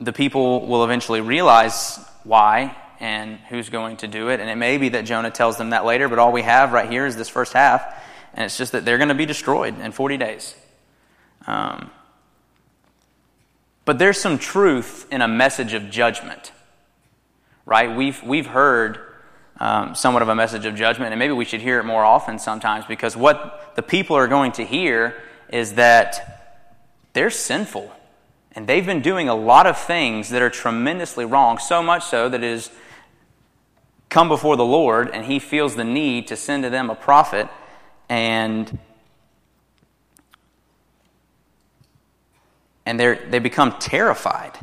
the 0.00 0.12
people 0.12 0.66
will 0.66 0.84
eventually 0.84 1.20
realize 1.20 1.98
why 2.22 2.76
and 3.00 3.38
who's 3.48 3.68
going 3.68 3.98
to 3.98 4.08
do 4.08 4.28
it. 4.28 4.40
And 4.40 4.48
it 4.48 4.56
may 4.56 4.78
be 4.78 4.90
that 4.90 5.04
Jonah 5.04 5.30
tells 5.30 5.56
them 5.56 5.70
that 5.70 5.84
later, 5.84 6.08
but 6.08 6.18
all 6.18 6.32
we 6.32 6.42
have 6.42 6.72
right 6.72 6.90
here 6.90 7.06
is 7.06 7.16
this 7.16 7.28
first 7.28 7.52
half, 7.52 7.84
and 8.34 8.44
it's 8.44 8.56
just 8.56 8.72
that 8.72 8.84
they're 8.84 8.98
going 8.98 9.08
to 9.08 9.14
be 9.14 9.26
destroyed 9.26 9.78
in 9.80 9.92
40 9.92 10.16
days. 10.16 10.54
Um, 11.46 11.90
but 13.84 13.98
there's 13.98 14.20
some 14.20 14.38
truth 14.38 15.06
in 15.12 15.22
a 15.22 15.28
message 15.28 15.72
of 15.72 15.90
judgment, 15.90 16.52
right? 17.64 17.96
We've, 17.96 18.20
we've 18.22 18.46
heard 18.46 18.98
um, 19.58 19.94
somewhat 19.94 20.22
of 20.22 20.28
a 20.28 20.34
message 20.34 20.66
of 20.66 20.74
judgment, 20.74 21.12
and 21.12 21.18
maybe 21.18 21.32
we 21.32 21.44
should 21.44 21.60
hear 21.60 21.78
it 21.78 21.84
more 21.84 22.04
often 22.04 22.38
sometimes 22.38 22.84
because 22.84 23.16
what 23.16 23.72
the 23.76 23.82
people 23.82 24.16
are 24.16 24.28
going 24.28 24.52
to 24.52 24.64
hear 24.64 25.22
is 25.48 25.74
that 25.74 26.36
they're 27.12 27.30
sinful. 27.30 27.92
And 28.52 28.66
they've 28.66 28.84
been 28.84 29.02
doing 29.02 29.28
a 29.28 29.34
lot 29.34 29.66
of 29.66 29.78
things 29.78 30.30
that 30.30 30.42
are 30.42 30.50
tremendously 30.50 31.24
wrong, 31.24 31.58
so 31.58 31.82
much 31.82 32.04
so 32.04 32.28
that 32.28 32.42
it 32.42 32.50
has 32.50 32.70
come 34.08 34.28
before 34.28 34.56
the 34.56 34.64
Lord, 34.64 35.10
and 35.12 35.24
he 35.24 35.38
feels 35.38 35.76
the 35.76 35.84
need 35.84 36.28
to 36.28 36.36
send 36.36 36.62
to 36.64 36.70
them 36.70 36.90
a 36.90 36.94
prophet. 36.94 37.48
And 38.08 38.78
and 42.84 43.00
they 43.00 43.18
they 43.28 43.38
become 43.38 43.78
terrified. 43.78 44.58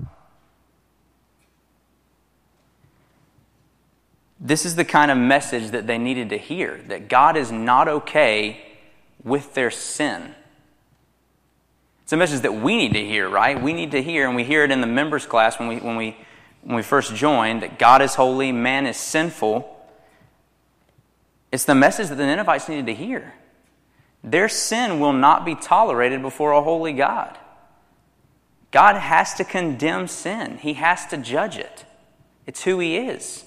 This 4.39 4.65
is 4.65 4.75
the 4.75 4.83
kind 4.83 5.09
of 5.09 5.17
message 5.17 5.71
that 5.71 5.88
they 5.88 5.97
needed 5.97 6.29
to 6.29 6.38
hear 6.38 6.81
that 6.89 7.07
God 7.07 7.38
is 7.38 7.50
not 7.50 7.88
okay 7.88 8.62
with 9.23 9.53
their 9.53 9.71
sin. 9.71 10.35
It's 12.03 12.12
a 12.12 12.17
message 12.17 12.41
that 12.41 12.53
we 12.53 12.75
need 12.75 12.93
to 12.93 13.05
hear, 13.05 13.29
right? 13.29 13.62
We 13.62 13.71
need 13.71 13.91
to 13.91 14.03
hear, 14.03 14.27
and 14.27 14.35
we 14.35 14.43
hear 14.43 14.65
it 14.65 14.71
in 14.71 14.81
the 14.81 14.88
members 14.88 15.25
class 15.25 15.57
when 15.57 15.69
we, 15.69 15.77
when 15.77 15.95
we, 15.95 16.17
when 16.63 16.75
we 16.75 16.84
first 16.84 17.13
joined 17.15 17.62
that 17.62 17.77
God 17.77 18.01
is 18.01 18.15
holy, 18.15 18.51
man 18.51 18.86
is 18.86 18.98
sinful. 18.98 19.70
It's 21.51 21.65
the 21.65 21.75
message 21.75 22.10
that 22.10 22.15
the 22.15 22.25
Ninevites 22.25 22.70
needed 22.70 22.86
to 22.88 22.96
hear. 22.96 23.34
Their 24.24 24.48
sin 24.48 25.00
will 25.00 25.13
not 25.13 25.46
be 25.46 25.55
tolerated 25.55 26.22
before 26.22 26.53
a 26.53 26.62
holy 26.62 26.93
God. 26.93 27.38
God 28.72 28.96
has 28.96 29.34
to 29.36 29.43
condemn 29.43 30.08
sin, 30.08 30.58
He 30.58 30.74
has 30.74 31.05
to 31.08 31.17
judge 31.17 31.58
it. 31.58 31.86
It's 32.48 32.63
who 32.63 32.79
He 32.79 32.98
is. 32.98 33.46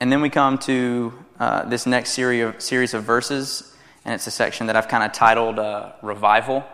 And 0.00 0.12
then 0.12 0.20
we 0.20 0.28
come 0.28 0.58
to 0.58 1.14
uh, 1.38 1.64
this 1.64 1.86
next 1.86 2.10
series 2.10 2.44
of, 2.44 2.60
series 2.60 2.92
of 2.92 3.04
verses, 3.04 3.74
and 4.04 4.14
it's 4.14 4.26
a 4.26 4.30
section 4.30 4.66
that 4.66 4.76
I've 4.76 4.88
kind 4.88 5.04
of 5.04 5.12
titled 5.12 5.58
uh, 5.58 5.92
Revival. 6.02 6.64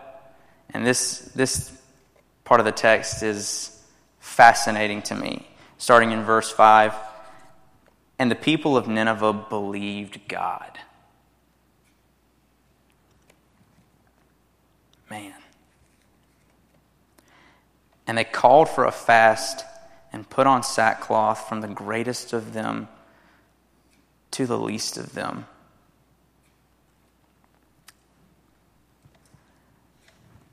And 0.73 0.85
this, 0.85 1.19
this 1.35 1.77
part 2.43 2.59
of 2.59 2.65
the 2.65 2.71
text 2.71 3.23
is 3.23 3.77
fascinating 4.19 5.01
to 5.03 5.15
me. 5.15 5.47
Starting 5.77 6.11
in 6.11 6.23
verse 6.23 6.49
5 6.51 6.95
And 8.19 8.31
the 8.31 8.35
people 8.35 8.77
of 8.77 8.87
Nineveh 8.87 9.33
believed 9.33 10.27
God. 10.27 10.79
Man. 15.09 15.33
And 18.07 18.17
they 18.17 18.23
called 18.23 18.69
for 18.69 18.85
a 18.85 18.91
fast 18.91 19.65
and 20.13 20.29
put 20.29 20.47
on 20.47 20.63
sackcloth 20.63 21.47
from 21.47 21.61
the 21.61 21.67
greatest 21.67 22.33
of 22.33 22.53
them 22.53 22.87
to 24.31 24.45
the 24.45 24.57
least 24.57 24.97
of 24.97 25.13
them. 25.13 25.45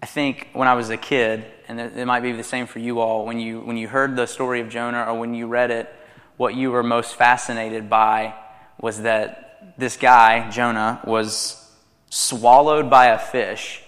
Think 0.09 0.49
when 0.53 0.69
I 0.69 0.75
was 0.75 0.91
a 0.91 0.97
kid, 0.97 1.45
and 1.69 1.81
it 1.81 2.07
might 2.07 2.21
be 2.21 2.33
the 2.33 2.43
same 2.43 2.67
for 2.67 2.79
you 2.79 3.01
all, 3.01 3.27
when 3.27 3.39
you, 3.39 3.61
when 3.61 3.77
you 3.77 3.89
heard 3.89 4.17
the 4.17 4.27
story 4.27 4.61
of 4.61 4.69
Jonah 4.69 5.05
or 5.05 5.19
when 5.19 5.35
you 5.35 5.47
read 5.47 5.71
it, 5.71 5.93
what 6.37 6.55
you 6.55 6.71
were 6.71 6.83
most 6.83 7.15
fascinated 7.15 7.91
by 7.91 8.35
was 8.81 9.03
that 9.03 9.75
this 9.77 9.97
guy, 9.97 10.51
Jonah, 10.51 11.01
was 11.05 11.73
swallowed 12.11 12.89
by 12.89 13.07
a 13.07 13.19
fish, 13.19 13.83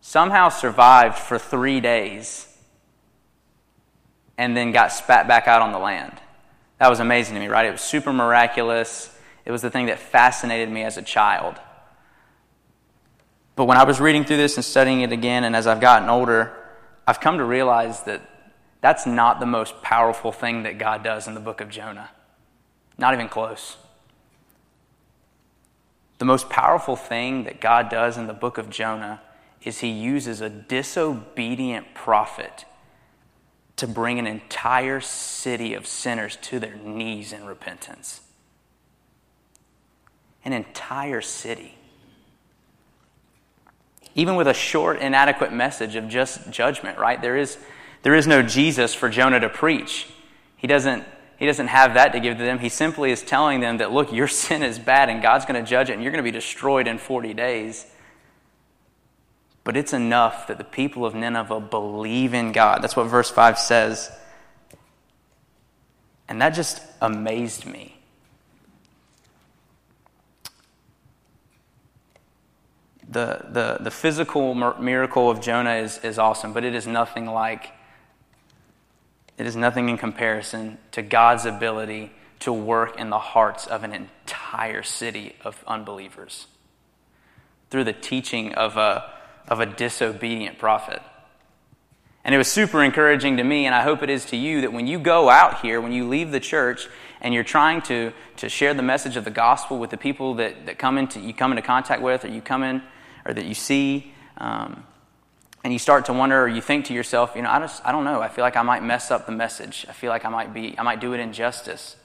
somehow 0.00 0.48
survived 0.48 1.18
for 1.18 1.38
three 1.38 1.80
days, 1.80 2.48
and 4.38 4.56
then 4.56 4.72
got 4.72 4.92
spat 4.92 5.26
back 5.26 5.48
out 5.48 5.62
on 5.62 5.72
the 5.72 5.78
land. 5.78 6.20
That 6.78 6.88
was 6.88 7.00
amazing 7.00 7.34
to 7.34 7.40
me, 7.40 7.48
right? 7.48 7.66
It 7.66 7.72
was 7.72 7.80
super 7.80 8.12
miraculous. 8.12 9.16
It 9.44 9.52
was 9.52 9.62
the 9.62 9.70
thing 9.70 9.86
that 9.86 9.98
fascinated 9.98 10.68
me 10.68 10.82
as 10.82 10.96
a 10.96 11.02
child. 11.02 11.56
But 13.54 13.66
when 13.66 13.76
I 13.76 13.84
was 13.84 14.00
reading 14.00 14.24
through 14.24 14.38
this 14.38 14.56
and 14.56 14.64
studying 14.64 15.02
it 15.02 15.12
again, 15.12 15.44
and 15.44 15.54
as 15.54 15.66
I've 15.66 15.80
gotten 15.80 16.08
older, 16.08 16.52
I've 17.06 17.20
come 17.20 17.38
to 17.38 17.44
realize 17.44 18.02
that 18.04 18.22
that's 18.80 19.06
not 19.06 19.40
the 19.40 19.46
most 19.46 19.82
powerful 19.82 20.32
thing 20.32 20.62
that 20.64 20.78
God 20.78 21.04
does 21.04 21.28
in 21.28 21.34
the 21.34 21.40
book 21.40 21.60
of 21.60 21.68
Jonah. 21.68 22.10
Not 22.98 23.14
even 23.14 23.28
close. 23.28 23.76
The 26.18 26.24
most 26.24 26.48
powerful 26.48 26.96
thing 26.96 27.44
that 27.44 27.60
God 27.60 27.88
does 27.88 28.16
in 28.16 28.26
the 28.26 28.32
book 28.32 28.58
of 28.58 28.70
Jonah 28.70 29.20
is 29.62 29.80
he 29.80 29.88
uses 29.88 30.40
a 30.40 30.48
disobedient 30.48 31.94
prophet 31.94 32.64
to 33.76 33.86
bring 33.86 34.18
an 34.18 34.26
entire 34.26 35.00
city 35.00 35.74
of 35.74 35.86
sinners 35.86 36.36
to 36.42 36.58
their 36.58 36.76
knees 36.76 37.32
in 37.32 37.44
repentance. 37.44 38.20
An 40.44 40.52
entire 40.52 41.20
city. 41.20 41.76
Even 44.14 44.36
with 44.36 44.46
a 44.46 44.54
short, 44.54 45.00
inadequate 45.00 45.52
message 45.52 45.96
of 45.96 46.08
just 46.08 46.50
judgment, 46.50 46.98
right? 46.98 47.20
There 47.20 47.36
is, 47.36 47.58
there 48.02 48.14
is 48.14 48.26
no 48.26 48.42
Jesus 48.42 48.94
for 48.94 49.08
Jonah 49.08 49.40
to 49.40 49.48
preach. 49.48 50.06
He 50.56 50.66
doesn't, 50.66 51.04
he 51.38 51.46
doesn't 51.46 51.68
have 51.68 51.94
that 51.94 52.12
to 52.12 52.20
give 52.20 52.36
to 52.38 52.44
them. 52.44 52.58
He 52.58 52.68
simply 52.68 53.10
is 53.10 53.22
telling 53.22 53.60
them 53.60 53.78
that, 53.78 53.92
look, 53.92 54.12
your 54.12 54.28
sin 54.42 54.62
is 54.62 54.78
bad 54.78 55.08
and 55.08 55.22
God's 55.22 55.44
going 55.44 55.62
to 55.62 55.68
judge 55.68 55.90
it 55.90 55.94
and 55.94 56.02
you're 56.02 56.12
going 56.12 56.24
to 56.24 56.30
be 56.30 56.30
destroyed 56.30 56.86
in 56.86 56.98
40 56.98 57.34
days. 57.34 57.86
But 59.64 59.76
it's 59.76 59.92
enough 59.92 60.48
that 60.48 60.58
the 60.58 60.64
people 60.64 61.06
of 61.06 61.14
Nineveh 61.14 61.60
believe 61.60 62.34
in 62.34 62.52
God. 62.52 62.82
That's 62.82 62.96
what 62.96 63.04
verse 63.04 63.30
5 63.30 63.58
says. 63.58 64.10
And 66.28 66.40
that 66.42 66.50
just 66.50 66.82
amazed 67.00 67.66
me. 67.66 68.01
The, 73.08 73.46
the, 73.48 73.78
the 73.80 73.90
physical 73.90 74.54
miracle 74.54 75.30
of 75.30 75.40
Jonah 75.40 75.74
is, 75.74 75.98
is 75.98 76.18
awesome, 76.18 76.52
but 76.52 76.64
it 76.64 76.74
is 76.74 76.86
nothing 76.86 77.26
like, 77.26 77.72
it 79.36 79.46
is 79.46 79.56
nothing 79.56 79.88
in 79.88 79.98
comparison 79.98 80.78
to 80.92 81.02
God's 81.02 81.44
ability 81.44 82.12
to 82.40 82.52
work 82.52 82.98
in 82.98 83.10
the 83.10 83.18
hearts 83.18 83.66
of 83.66 83.84
an 83.84 83.92
entire 83.92 84.82
city 84.82 85.36
of 85.44 85.62
unbelievers 85.66 86.46
through 87.70 87.84
the 87.84 87.92
teaching 87.92 88.54
of 88.54 88.76
a 88.76 89.12
of 89.48 89.60
a 89.60 89.66
disobedient 89.66 90.58
prophet. 90.58 91.02
And 92.24 92.34
it 92.34 92.38
was 92.38 92.50
super 92.50 92.82
encouraging 92.82 93.38
to 93.38 93.44
me, 93.44 93.66
and 93.66 93.74
I 93.74 93.82
hope 93.82 94.02
it 94.02 94.10
is 94.10 94.24
to 94.26 94.36
you, 94.36 94.60
that 94.60 94.72
when 94.72 94.86
you 94.86 94.98
go 94.98 95.28
out 95.28 95.60
here, 95.60 95.80
when 95.80 95.92
you 95.92 96.08
leave 96.08 96.30
the 96.30 96.40
church, 96.40 96.88
and 97.22 97.32
you're 97.32 97.44
trying 97.44 97.80
to, 97.82 98.12
to 98.36 98.48
share 98.48 98.74
the 98.74 98.82
message 98.82 99.16
of 99.16 99.24
the 99.24 99.30
gospel 99.30 99.78
with 99.78 99.90
the 99.90 99.96
people 99.96 100.34
that, 100.34 100.66
that 100.66 100.78
come 100.78 100.98
into, 100.98 101.20
you 101.20 101.32
come 101.32 101.52
into 101.52 101.62
contact 101.62 102.02
with, 102.02 102.24
or 102.24 102.28
you 102.28 102.42
come 102.42 102.62
in, 102.62 102.82
or 103.24 103.32
that 103.32 103.46
you 103.46 103.54
see, 103.54 104.12
um, 104.38 104.84
and 105.64 105.72
you 105.72 105.78
start 105.78 106.04
to 106.06 106.12
wonder, 106.12 106.42
or 106.42 106.48
you 106.48 106.60
think 106.60 106.86
to 106.86 106.92
yourself, 106.92 107.32
you 107.36 107.42
know, 107.42 107.50
I 107.50 107.60
just, 107.60 107.80
I 107.86 107.92
don't 107.92 108.04
know. 108.04 108.20
I 108.20 108.28
feel 108.28 108.42
like 108.42 108.56
I 108.56 108.62
might 108.62 108.82
mess 108.82 109.12
up 109.12 109.26
the 109.26 109.32
message. 109.32 109.86
I 109.88 109.92
feel 109.92 110.10
like 110.10 110.24
I 110.24 110.28
might 110.28 110.52
be, 110.52 110.76
I 110.76 110.82
might 110.82 111.00
do 111.00 111.12
it 111.14 111.20
injustice. 111.20 111.96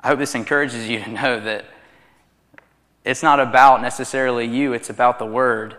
I 0.00 0.08
hope 0.08 0.18
this 0.18 0.34
encourages 0.34 0.88
you 0.88 1.00
to 1.02 1.10
know 1.22 1.38
that 1.38 1.66
it's 3.04 3.22
not 3.22 3.38
about 3.38 3.82
necessarily 3.82 4.46
you, 4.46 4.72
it's 4.72 4.90
about 4.90 5.18
the 5.18 5.26
word 5.26 5.76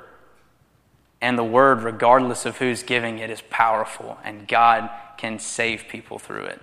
and 1.20 1.38
the 1.38 1.44
word, 1.44 1.82
regardless 1.82 2.46
of 2.46 2.58
who's 2.58 2.84
giving 2.84 3.18
it, 3.18 3.32
is 3.32 3.42
powerful, 3.50 4.20
and 4.24 4.48
God 4.48 4.90
can 5.18 5.40
save 5.40 5.88
people 5.90 6.20
through 6.20 6.44
it. 6.44 6.62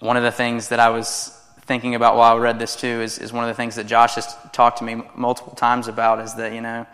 One 0.00 0.16
of 0.16 0.22
the 0.22 0.30
things 0.30 0.68
that 0.68 0.78
I 0.78 0.90
was 0.90 1.34
thinking 1.62 1.94
about 1.94 2.16
while 2.16 2.36
I 2.36 2.38
read 2.38 2.58
this 2.58 2.76
too 2.76 2.86
is, 2.86 3.18
is 3.18 3.32
one 3.32 3.44
of 3.44 3.48
the 3.48 3.54
things 3.54 3.76
that 3.76 3.86
Josh 3.86 4.14
has 4.14 4.34
talked 4.52 4.78
to 4.78 4.84
me 4.84 5.02
multiple 5.14 5.54
times 5.54 5.88
about 5.88 6.20
is 6.20 6.34
that, 6.34 6.52
you 6.52 6.60
know, 6.60 6.86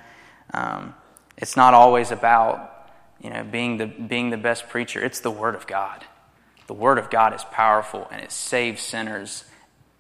um, 0.53 0.95
it's 1.37 1.57
not 1.57 1.75
always 1.75 2.11
about, 2.11 2.91
you 3.21 3.31
know, 3.31 3.45
being 3.45 3.77
the, 3.77 3.87
being 3.87 4.31
the 4.31 4.37
best 4.37 4.69
preacher. 4.69 5.05
It's 5.05 5.21
the 5.21 5.31
Word 5.31 5.55
of 5.55 5.67
God. 5.67 6.05
The 6.67 6.75
Word 6.75 6.99
of 6.99 7.11
God 7.11 7.35
is 7.35 7.45
powerful 7.45 8.09
and 8.11 8.23
it 8.23 8.33
saves 8.33 8.83
sinners. 8.83 9.45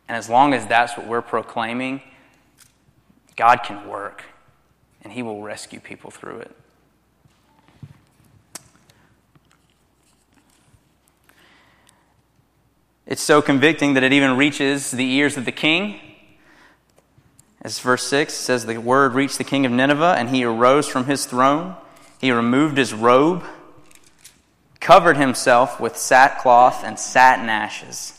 And 0.08 0.16
as 0.16 0.28
long 0.28 0.54
as 0.54 0.66
that's 0.66 0.96
what 0.96 1.06
we're 1.06 1.22
proclaiming, 1.22 2.00
God 3.36 3.62
can 3.64 3.86
work 3.86 4.24
and 5.02 5.12
He 5.12 5.22
will 5.22 5.42
rescue 5.42 5.78
people 5.78 6.10
through 6.10 6.38
it. 6.38 6.56
It's 13.06 13.22
so 13.22 13.42
convicting 13.42 13.94
that 13.94 14.02
it 14.02 14.14
even 14.14 14.38
reaches 14.38 14.90
the 14.90 15.04
ears 15.04 15.36
of 15.36 15.44
the 15.44 15.52
king. 15.52 16.00
As 17.60 17.78
verse 17.78 18.06
6 18.06 18.32
says, 18.32 18.64
the 18.64 18.78
word 18.78 19.12
reached 19.12 19.36
the 19.36 19.44
king 19.44 19.66
of 19.66 19.72
Nineveh, 19.72 20.14
and 20.16 20.30
he 20.30 20.44
arose 20.44 20.88
from 20.88 21.04
his 21.04 21.26
throne. 21.26 21.76
He 22.18 22.32
removed 22.32 22.78
his 22.78 22.94
robe, 22.94 23.44
covered 24.80 25.18
himself 25.18 25.78
with 25.78 25.98
sackcloth 25.98 26.82
and 26.82 26.98
sat 26.98 27.40
in 27.40 27.50
ashes, 27.50 28.18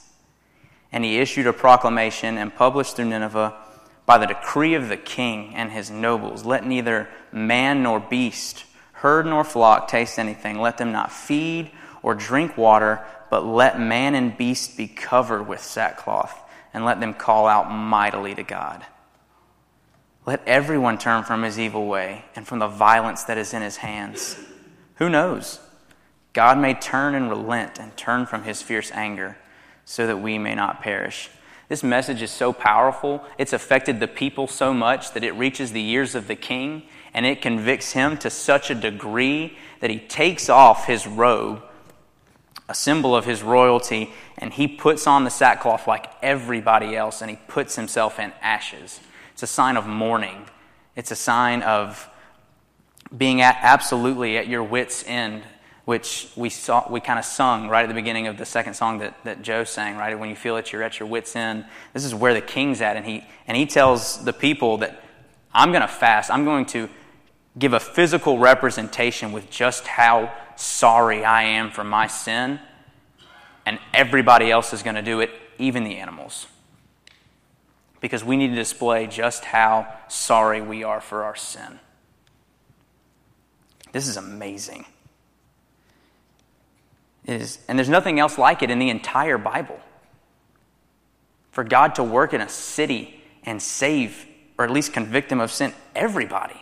and 0.91 1.03
he 1.03 1.17
issued 1.17 1.47
a 1.47 1.53
proclamation 1.53 2.37
and 2.37 2.55
published 2.55 2.95
through 2.95 3.05
Nineveh 3.05 3.55
by 4.05 4.19
the 4.19 4.27
decree 4.27 4.75
of 4.75 4.87
the 4.87 4.97
king 4.97 5.55
and 5.55 5.71
his 5.71 5.89
nobles, 5.89 6.45
let 6.45 6.63
neither 6.63 7.09
man 7.31 7.81
nor 7.81 7.99
beast, 7.99 8.65
herd 8.93 9.25
nor 9.25 9.43
flock 9.43 9.87
taste 9.87 10.19
anything. 10.19 10.59
Let 10.59 10.77
them 10.77 10.91
not 10.91 11.11
feed 11.11 11.71
or 12.03 12.13
drink 12.13 12.55
water, 12.55 13.03
but 13.35 13.45
let 13.45 13.77
man 13.77 14.15
and 14.15 14.37
beast 14.37 14.77
be 14.77 14.87
covered 14.87 15.43
with 15.43 15.61
sackcloth 15.61 16.41
and 16.73 16.85
let 16.85 17.01
them 17.01 17.13
call 17.13 17.47
out 17.47 17.69
mightily 17.69 18.33
to 18.33 18.43
God. 18.43 18.85
Let 20.25 20.47
everyone 20.47 20.97
turn 20.97 21.25
from 21.25 21.43
his 21.43 21.59
evil 21.59 21.85
way 21.85 22.23
and 22.37 22.47
from 22.47 22.59
the 22.59 22.69
violence 22.69 23.25
that 23.25 23.37
is 23.37 23.53
in 23.53 23.61
his 23.61 23.75
hands. 23.75 24.39
Who 24.99 25.09
knows? 25.09 25.59
God 26.31 26.57
may 26.57 26.75
turn 26.75 27.13
and 27.13 27.29
relent 27.29 27.77
and 27.77 27.97
turn 27.97 28.25
from 28.25 28.43
his 28.43 28.61
fierce 28.61 28.89
anger 28.93 29.35
so 29.83 30.07
that 30.07 30.21
we 30.21 30.37
may 30.37 30.55
not 30.55 30.81
perish. 30.81 31.29
This 31.67 31.83
message 31.83 32.21
is 32.21 32.31
so 32.31 32.53
powerful. 32.53 33.21
It's 33.37 33.51
affected 33.51 33.99
the 33.99 34.07
people 34.07 34.47
so 34.47 34.73
much 34.73 35.11
that 35.11 35.25
it 35.25 35.35
reaches 35.35 35.73
the 35.73 35.85
ears 35.89 36.15
of 36.15 36.29
the 36.29 36.37
king 36.37 36.83
and 37.13 37.25
it 37.25 37.41
convicts 37.41 37.91
him 37.91 38.15
to 38.19 38.29
such 38.29 38.69
a 38.69 38.75
degree 38.75 39.57
that 39.81 39.89
he 39.89 39.99
takes 39.99 40.47
off 40.47 40.85
his 40.85 41.05
robe, 41.05 41.61
a 42.67 42.75
symbol 42.75 43.15
of 43.15 43.25
his 43.25 43.43
royalty, 43.43 44.11
and 44.37 44.53
he 44.53 44.67
puts 44.67 45.07
on 45.07 45.23
the 45.23 45.29
sackcloth 45.29 45.87
like 45.87 46.07
everybody 46.21 46.95
else 46.95 47.21
and 47.21 47.29
he 47.29 47.37
puts 47.47 47.75
himself 47.75 48.19
in 48.19 48.33
ashes. 48.41 48.99
It's 49.33 49.43
a 49.43 49.47
sign 49.47 49.77
of 49.77 49.85
mourning, 49.87 50.47
it's 50.95 51.11
a 51.11 51.15
sign 51.15 51.61
of 51.61 52.09
being 53.15 53.41
at 53.41 53.57
absolutely 53.61 54.37
at 54.37 54.47
your 54.47 54.63
wits' 54.63 55.03
end 55.05 55.43
which 55.85 56.27
we 56.35 56.49
saw 56.49 56.83
we 56.89 56.99
kind 56.99 57.19
of 57.19 57.25
sung 57.25 57.69
right 57.69 57.83
at 57.83 57.87
the 57.87 57.93
beginning 57.93 58.25
of 58.27 58.37
the 58.37 58.45
second 58.45 58.73
song 58.73 58.97
that, 58.99 59.15
that 59.23 59.43
Joe 59.43 59.63
sang, 59.63 59.95
right? 59.95 60.17
When 60.19 60.29
you 60.29 60.35
feel 60.35 60.55
that 60.55 60.73
you're 60.73 60.81
at 60.83 60.99
your 60.99 61.07
wits' 61.07 61.35
end. 61.35 61.65
This 61.93 62.03
is 62.03 62.13
where 62.13 62.33
the 62.33 62.41
king's 62.41 62.81
at, 62.81 62.97
and 62.97 63.05
he 63.05 63.23
and 63.47 63.55
he 63.55 63.67
tells 63.67 64.23
the 64.25 64.33
people 64.33 64.77
that 64.79 65.01
I'm 65.53 65.71
gonna 65.71 65.87
fast, 65.87 66.31
I'm 66.31 66.43
going 66.43 66.65
to 66.67 66.89
give 67.57 67.73
a 67.73 67.79
physical 67.79 68.39
representation 68.39 69.31
with 69.31 69.49
just 69.49 69.87
how 69.87 70.33
sorry 70.55 71.23
I 71.23 71.43
am 71.43 71.71
for 71.71 71.83
my 71.83 72.07
sin, 72.07 72.59
and 73.65 73.79
everybody 73.93 74.51
else 74.51 74.73
is 74.73 74.83
gonna 74.83 75.01
do 75.01 75.19
it, 75.19 75.31
even 75.57 75.83
the 75.83 75.97
animals. 75.97 76.47
Because 78.01 78.23
we 78.23 78.37
need 78.37 78.49
to 78.49 78.55
display 78.55 79.07
just 79.07 79.45
how 79.45 79.87
sorry 80.07 80.61
we 80.61 80.83
are 80.83 81.01
for 81.01 81.23
our 81.23 81.35
sin. 81.35 81.79
This 83.91 84.07
is 84.07 84.17
amazing 84.17 84.85
is, 87.27 87.59
and 87.67 87.77
there's 87.77 87.89
nothing 87.89 88.19
else 88.19 88.37
like 88.37 88.61
it 88.61 88.69
in 88.69 88.79
the 88.79 88.89
entire 88.89 89.37
Bible. 89.37 89.79
For 91.51 91.63
God 91.63 91.95
to 91.95 92.03
work 92.03 92.33
in 92.33 92.41
a 92.41 92.49
city 92.49 93.21
and 93.43 93.61
save, 93.61 94.25
or 94.57 94.65
at 94.65 94.71
least 94.71 94.93
convict 94.93 95.29
them 95.29 95.39
of 95.39 95.51
sin, 95.51 95.73
everybody. 95.95 96.61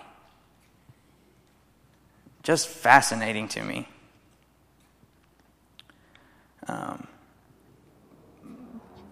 Just 2.43 2.67
fascinating 2.67 3.47
to 3.49 3.63
me. 3.63 3.87
Um, 6.67 7.07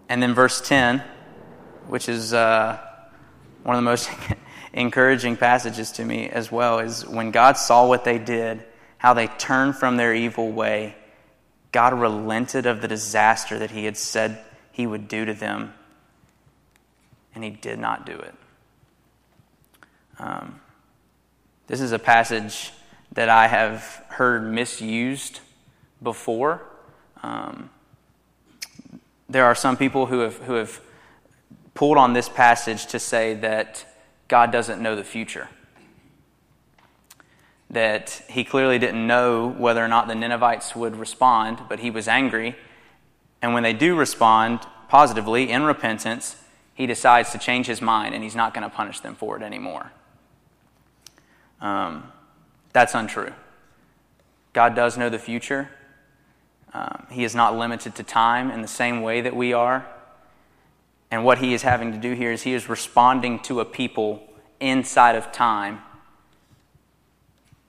and 0.08 0.22
then 0.22 0.34
verse 0.34 0.60
10, 0.60 1.02
which 1.88 2.08
is 2.08 2.32
uh, 2.32 2.78
one 3.62 3.76
of 3.76 3.78
the 3.78 3.90
most 3.90 4.10
encouraging 4.72 5.36
passages 5.36 5.92
to 5.92 6.04
me 6.04 6.28
as 6.28 6.52
well, 6.52 6.78
is 6.78 7.06
when 7.06 7.30
God 7.30 7.56
saw 7.56 7.86
what 7.86 8.04
they 8.04 8.18
did, 8.18 8.62
how 8.98 9.14
they 9.14 9.26
turned 9.26 9.76
from 9.76 9.96
their 9.96 10.14
evil 10.14 10.52
way 10.52 10.94
God 11.72 11.94
relented 11.94 12.66
of 12.66 12.82
the 12.82 12.88
disaster 12.88 13.58
that 13.58 13.70
he 13.70 13.86
had 13.86 13.96
said 13.96 14.38
he 14.70 14.86
would 14.86 15.08
do 15.08 15.24
to 15.24 15.32
them, 15.32 15.72
and 17.34 17.42
he 17.42 17.50
did 17.50 17.78
not 17.78 18.04
do 18.04 18.12
it. 18.12 18.34
Um, 20.18 20.60
this 21.66 21.80
is 21.80 21.92
a 21.92 21.98
passage 21.98 22.72
that 23.12 23.28
I 23.28 23.46
have 23.46 24.04
heard 24.08 24.42
misused 24.44 25.40
before. 26.02 26.62
Um, 27.22 27.70
there 29.28 29.44
are 29.44 29.54
some 29.54 29.76
people 29.76 30.06
who 30.06 30.20
have, 30.20 30.36
who 30.38 30.54
have 30.54 30.80
pulled 31.74 31.98
on 31.98 32.12
this 32.12 32.28
passage 32.28 32.86
to 32.86 32.98
say 32.98 33.34
that 33.34 33.86
God 34.28 34.50
doesn't 34.50 34.82
know 34.82 34.96
the 34.96 35.04
future 35.04 35.48
that 37.72 38.22
he 38.28 38.44
clearly 38.44 38.78
didn't 38.78 39.04
know 39.06 39.48
whether 39.48 39.82
or 39.82 39.88
not 39.88 40.06
the 40.06 40.14
Ninevites 40.14 40.76
would 40.76 40.94
respond, 40.94 41.58
but 41.70 41.80
he 41.80 41.90
was 41.90 42.06
angry. 42.06 42.54
And 43.40 43.54
when 43.54 43.62
they 43.62 43.72
do 43.72 43.96
respond 43.96 44.60
positively 44.88 45.50
in 45.50 45.62
repentance, 45.62 46.36
he 46.74 46.86
decides 46.86 47.30
to 47.30 47.38
change 47.38 47.66
his 47.66 47.80
mind 47.80 48.14
and 48.14 48.22
he's 48.22 48.36
not 48.36 48.52
going 48.52 48.62
to 48.62 48.74
punish 48.74 49.00
them 49.00 49.14
for 49.14 49.38
it 49.38 49.42
anymore. 49.42 49.90
Um, 51.62 52.12
that's 52.72 52.94
untrue. 52.94 53.32
God 54.52 54.74
does 54.74 54.98
know 54.98 55.08
the 55.08 55.18
future. 55.18 55.70
Um, 56.74 57.06
he 57.10 57.24
is 57.24 57.34
not 57.34 57.56
limited 57.56 57.94
to 57.96 58.02
time 58.02 58.50
in 58.50 58.62
the 58.62 58.68
same 58.68 59.02
way 59.02 59.20
that 59.20 59.36
we 59.36 59.52
are. 59.52 59.86
And 61.10 61.24
what 61.24 61.38
he 61.38 61.52
is 61.52 61.62
having 61.62 61.92
to 61.92 61.98
do 61.98 62.14
here 62.14 62.32
is 62.32 62.42
he 62.42 62.54
is 62.54 62.68
responding 62.68 63.40
to 63.40 63.60
a 63.60 63.64
people 63.64 64.22
inside 64.60 65.14
of 65.14 65.32
time 65.32 65.80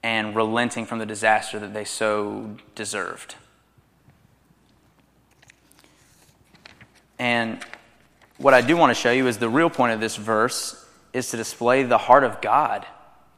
and 0.02 0.36
relenting 0.36 0.86
from 0.86 1.00
the 1.00 1.06
disaster 1.06 1.60
that 1.60 1.74
they 1.74 1.84
so 1.84 2.56
deserved. 2.76 3.36
And 7.20 7.64
what 8.38 8.54
I 8.54 8.62
do 8.62 8.76
want 8.76 8.90
to 8.90 8.96
show 8.96 9.12
you 9.12 9.28
is 9.28 9.38
the 9.38 9.50
real 9.50 9.70
point 9.70 9.94
of 9.94 10.00
this 10.00 10.16
verse 10.16 10.86
is 11.14 11.30
to 11.32 11.38
display 11.38 11.84
the 11.84 11.98
heart 11.98 12.24
of 12.24 12.42
God 12.42 12.86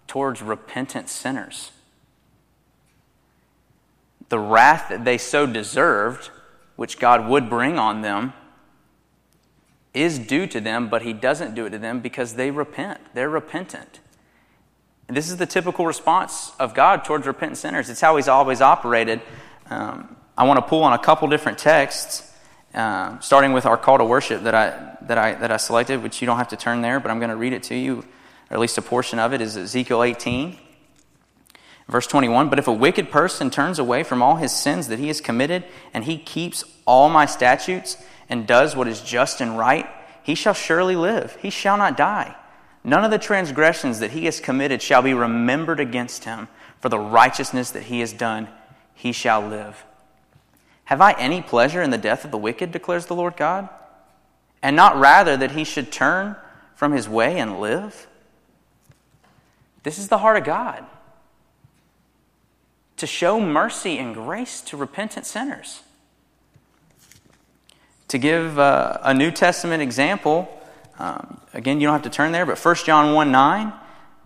towards 0.07 0.41
repentant 0.41 1.09
sinners. 1.09 1.71
The 4.29 4.39
wrath 4.39 4.89
that 4.89 5.05
they 5.05 5.17
so 5.17 5.45
deserved, 5.45 6.29
which 6.75 6.99
God 6.99 7.27
would 7.27 7.49
bring 7.49 7.77
on 7.77 8.01
them, 8.01 8.33
is 9.93 10.19
due 10.19 10.45
to 10.47 10.59
them, 10.59 10.89
but 10.89 11.03
He 11.03 11.13
doesn't 11.13 11.55
do 11.55 11.65
it 11.65 11.69
to 11.71 11.77
them 11.77 11.99
because 12.01 12.35
they 12.35 12.51
repent. 12.51 12.99
They're 13.13 13.29
repentant. 13.29 13.99
And 15.07 15.15
this 15.15 15.29
is 15.29 15.37
the 15.37 15.45
typical 15.45 15.85
response 15.85 16.51
of 16.59 16.73
God 16.73 17.05
towards 17.05 17.27
repentant 17.27 17.57
sinners. 17.57 17.89
It's 17.89 18.01
how 18.01 18.15
He's 18.15 18.27
always 18.27 18.61
operated. 18.61 19.21
Um, 19.69 20.15
I 20.37 20.43
want 20.43 20.57
to 20.57 20.65
pull 20.65 20.83
on 20.83 20.93
a 20.93 20.99
couple 20.99 21.27
different 21.29 21.57
texts, 21.57 22.31
uh, 22.73 23.19
starting 23.19 23.53
with 23.53 23.65
our 23.65 23.77
call 23.77 23.99
to 23.99 24.05
worship 24.05 24.43
that 24.43 24.53
I, 24.53 24.97
that, 25.03 25.17
I, 25.17 25.35
that 25.35 25.51
I 25.51 25.57
selected, 25.57 26.03
which 26.03 26.21
you 26.21 26.25
don't 26.25 26.37
have 26.37 26.49
to 26.49 26.57
turn 26.57 26.81
there, 26.81 26.99
but 26.99 27.09
I'm 27.09 27.19
going 27.19 27.29
to 27.29 27.37
read 27.37 27.53
it 27.53 27.63
to 27.63 27.75
you, 27.75 28.03
or 28.49 28.55
at 28.55 28.59
least 28.59 28.77
a 28.77 28.81
portion 28.81 29.19
of 29.19 29.33
it, 29.33 29.41
is 29.41 29.57
Ezekiel 29.57 30.03
18. 30.03 30.57
Verse 31.87 32.07
21 32.07 32.49
But 32.49 32.59
if 32.59 32.67
a 32.67 32.73
wicked 32.73 33.11
person 33.11 33.49
turns 33.49 33.79
away 33.79 34.03
from 34.03 34.21
all 34.21 34.37
his 34.37 34.51
sins 34.51 34.87
that 34.87 34.99
he 34.99 35.07
has 35.07 35.21
committed, 35.21 35.63
and 35.93 36.03
he 36.03 36.17
keeps 36.17 36.63
all 36.85 37.09
my 37.09 37.25
statutes, 37.25 37.97
and 38.29 38.47
does 38.47 38.75
what 38.75 38.87
is 38.87 39.01
just 39.01 39.41
and 39.41 39.57
right, 39.57 39.87
he 40.23 40.35
shall 40.35 40.53
surely 40.53 40.95
live. 40.95 41.37
He 41.41 41.49
shall 41.49 41.77
not 41.77 41.97
die. 41.97 42.35
None 42.83 43.03
of 43.03 43.11
the 43.11 43.17
transgressions 43.17 43.99
that 43.99 44.11
he 44.11 44.25
has 44.25 44.39
committed 44.39 44.81
shall 44.81 45.01
be 45.01 45.13
remembered 45.13 45.79
against 45.79 46.25
him. 46.25 46.47
For 46.79 46.89
the 46.89 46.99
righteousness 46.99 47.71
that 47.71 47.83
he 47.83 47.99
has 48.01 48.13
done, 48.13 48.47
he 48.93 49.11
shall 49.11 49.41
live. 49.41 49.85
Have 50.85 51.01
I 51.01 51.13
any 51.13 51.41
pleasure 51.41 51.81
in 51.81 51.89
the 51.89 51.97
death 51.97 52.25
of 52.25 52.31
the 52.31 52.37
wicked, 52.37 52.71
declares 52.71 53.07
the 53.07 53.15
Lord 53.15 53.35
God? 53.37 53.69
And 54.61 54.75
not 54.75 54.99
rather 54.99 55.35
that 55.37 55.51
he 55.51 55.63
should 55.63 55.91
turn 55.91 56.35
from 56.75 56.91
his 56.91 57.09
way 57.09 57.39
and 57.39 57.59
live? 57.59 58.07
This 59.85 59.99
is 59.99 60.07
the 60.07 60.17
heart 60.17 60.35
of 60.35 60.43
God 60.43 60.83
to 62.97 63.05
show 63.05 63.39
mercy 63.39 63.99
and 63.99 64.15
grace 64.15 64.59
to 64.61 64.75
repentant 64.75 65.27
sinners. 65.27 65.83
To 68.07 68.17
give 68.17 68.57
uh, 68.57 68.97
a 69.03 69.13
New 69.13 69.29
Testament 69.29 69.83
example, 69.83 70.49
um, 70.97 71.39
again, 71.53 71.79
you 71.79 71.85
don't 71.85 71.93
have 71.93 72.01
to 72.01 72.09
turn 72.09 72.31
there, 72.31 72.47
but 72.47 72.57
1 72.57 72.75
John 72.77 73.13
1 73.13 73.31
9 73.31 73.73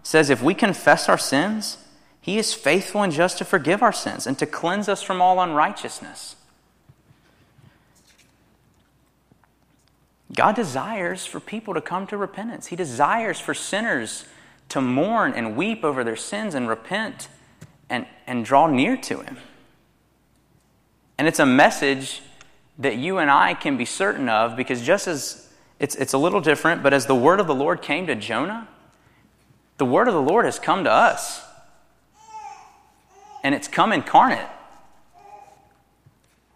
says, 0.02 0.30
If 0.30 0.42
we 0.42 0.54
confess 0.54 1.10
our 1.10 1.18
sins, 1.18 1.78
he 2.22 2.38
is 2.38 2.54
faithful 2.54 3.04
and 3.04 3.12
just 3.12 3.38
to 3.40 3.46
forgive 3.46 3.84
our 3.84 3.92
sins 3.92 4.26
and 4.26 4.40
to 4.40 4.46
cleanse 4.46 4.88
us 4.88 5.04
from 5.04 5.22
all 5.22 5.42
unrighteousness. 5.42 6.38
God 10.34 10.56
desires 10.56 11.26
for 11.26 11.42
people 11.42 11.74
to 11.74 11.82
come 11.82 12.08
to 12.08 12.16
repentance. 12.16 12.68
He 12.68 12.78
desires 12.78 13.42
for 13.42 13.54
sinners 13.54 14.24
to 14.70 14.82
mourn 14.82 15.34
and 15.34 15.58
weep 15.58 15.84
over 15.84 16.04
their 16.04 16.16
sins 16.16 16.56
and 16.56 16.70
repent 16.70 17.28
and, 17.90 18.06
and 18.28 18.46
draw 18.46 18.68
near 18.68 18.96
to 18.98 19.22
Him. 19.22 19.38
And 21.18 21.28
it's 21.28 21.40
a 21.40 21.46
message 21.46 22.22
that 22.78 22.98
you 22.98 23.18
and 23.18 23.30
I 23.30 23.54
can 23.54 23.78
be 23.78 23.86
certain 23.86 24.30
of 24.30 24.56
because 24.56 24.82
just 24.82 25.08
as 25.08 25.50
it's, 25.80 25.96
it's 25.96 26.14
a 26.14 26.18
little 26.18 26.42
different, 26.42 26.84
but 26.84 26.94
as 26.94 27.06
the 27.06 27.16
word 27.16 27.40
of 27.40 27.48
the 27.48 27.56
Lord 27.56 27.82
came 27.82 28.08
to 28.08 28.16
Jonah, 28.16 28.68
the 29.78 29.86
word 29.86 30.08
of 30.08 30.14
the 30.14 30.22
Lord 30.22 30.46
has 30.46 30.60
come 30.60 30.84
to 30.84 30.92
us. 30.92 31.42
And 33.44 33.56
it's 33.56 33.70
come 33.70 33.94
incarnate. 33.94 34.48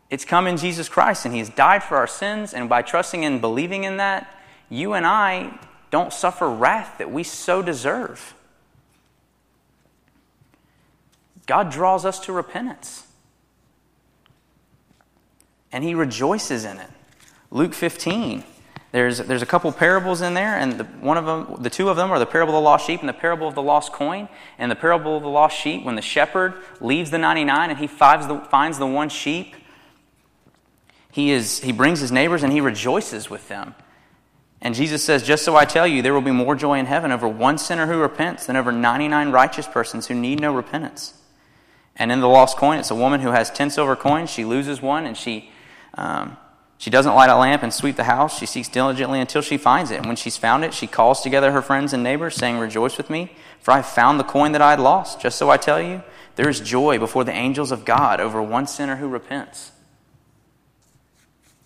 It's 0.09 0.25
come 0.25 0.45
in 0.45 0.57
Jesus 0.57 0.89
Christ, 0.89 1.25
and 1.25 1.33
He 1.33 1.39
has 1.39 1.49
died 1.49 1.83
for 1.83 1.95
our 1.95 2.07
sins. 2.07 2.53
And 2.53 2.67
by 2.67 2.81
trusting 2.81 3.23
and 3.23 3.39
believing 3.39 3.85
in 3.85 3.97
that, 3.97 4.37
you 4.69 4.93
and 4.93 5.07
I 5.07 5.57
don't 5.93 6.11
suffer 6.11 6.49
wrath 6.49 6.97
that 6.97 7.11
we 7.11 7.21
so 7.21 7.61
deserve. 7.61 8.33
God 11.45 11.69
draws 11.69 12.03
us 12.03 12.19
to 12.21 12.33
repentance, 12.33 13.05
and 15.71 15.83
He 15.83 15.93
rejoices 15.93 16.65
in 16.65 16.79
it. 16.79 16.89
Luke 17.51 17.75
15 17.75 18.43
There's, 18.91 19.19
there's 19.19 19.43
a 19.43 19.45
couple 19.45 19.71
parables 19.71 20.23
in 20.23 20.33
there, 20.33 20.57
and 20.57 20.79
the, 20.79 20.85
one 20.85 21.19
of 21.19 21.27
them, 21.27 21.61
the 21.61 21.69
two 21.69 21.89
of 21.89 21.95
them 21.95 22.09
are 22.09 22.17
the 22.17 22.25
parable 22.25 22.55
of 22.55 22.63
the 22.63 22.65
lost 22.65 22.87
sheep 22.87 23.01
and 23.01 23.07
the 23.07 23.13
parable 23.13 23.47
of 23.47 23.53
the 23.53 23.61
lost 23.61 23.93
coin. 23.93 24.29
And 24.57 24.71
the 24.71 24.75
parable 24.75 25.15
of 25.15 25.21
the 25.21 25.29
lost 25.29 25.55
sheep, 25.55 25.85
when 25.85 25.93
the 25.93 26.01
shepherd 26.01 26.55
leaves 26.81 27.11
the 27.11 27.19
99 27.19 27.69
and 27.69 27.77
he 27.77 27.85
finds 27.85 28.25
the, 28.25 28.39
finds 28.39 28.79
the 28.79 28.87
one 28.87 29.09
sheep, 29.09 29.53
he, 31.11 31.29
is, 31.29 31.59
he 31.59 31.71
brings 31.71 31.99
his 31.99 32.11
neighbors 32.11 32.41
and 32.41 32.51
he 32.51 32.61
rejoices 32.61 33.29
with 33.29 33.47
them. 33.47 33.75
And 34.63 34.73
Jesus 34.73 35.03
says, 35.03 35.23
Just 35.23 35.43
so 35.43 35.57
I 35.57 35.65
tell 35.65 35.85
you, 35.85 36.01
there 36.01 36.13
will 36.13 36.21
be 36.21 36.31
more 36.31 36.55
joy 36.55 36.79
in 36.79 36.85
heaven 36.85 37.11
over 37.11 37.27
one 37.27 37.57
sinner 37.57 37.85
who 37.85 37.99
repents 37.99 38.45
than 38.45 38.55
over 38.55 38.71
99 38.71 39.29
righteous 39.29 39.67
persons 39.67 40.07
who 40.07 40.15
need 40.15 40.39
no 40.39 40.55
repentance. 40.55 41.13
And 41.97 42.11
in 42.11 42.21
the 42.21 42.29
lost 42.29 42.55
coin, 42.55 42.79
it's 42.79 42.89
a 42.89 42.95
woman 42.95 43.19
who 43.19 43.31
has 43.31 43.51
10 43.51 43.69
silver 43.69 43.97
coins. 43.97 44.29
She 44.29 44.45
loses 44.45 44.81
one 44.81 45.05
and 45.05 45.17
she, 45.17 45.51
um, 45.95 46.37
she 46.77 46.89
doesn't 46.89 47.13
light 47.13 47.29
a 47.29 47.35
lamp 47.35 47.61
and 47.61 47.73
sweep 47.73 47.97
the 47.97 48.05
house. 48.05 48.39
She 48.39 48.45
seeks 48.45 48.69
diligently 48.69 49.19
until 49.19 49.41
she 49.41 49.57
finds 49.57 49.91
it. 49.91 49.97
And 49.97 50.05
when 50.05 50.15
she's 50.15 50.37
found 50.37 50.63
it, 50.63 50.73
she 50.73 50.87
calls 50.87 51.21
together 51.21 51.51
her 51.51 51.61
friends 51.61 51.91
and 51.91 52.01
neighbors, 52.01 52.35
saying, 52.35 52.57
Rejoice 52.57 52.95
with 52.95 53.09
me, 53.09 53.35
for 53.59 53.71
I 53.71 53.81
found 53.81 54.17
the 54.17 54.23
coin 54.23 54.53
that 54.53 54.61
I 54.61 54.71
had 54.71 54.79
lost. 54.79 55.19
Just 55.19 55.37
so 55.37 55.49
I 55.49 55.57
tell 55.57 55.81
you, 55.81 56.03
there 56.35 56.47
is 56.47 56.61
joy 56.61 56.97
before 56.99 57.25
the 57.25 57.33
angels 57.33 57.73
of 57.73 57.83
God 57.83 58.21
over 58.21 58.41
one 58.41 58.65
sinner 58.65 58.95
who 58.95 59.09
repents. 59.09 59.73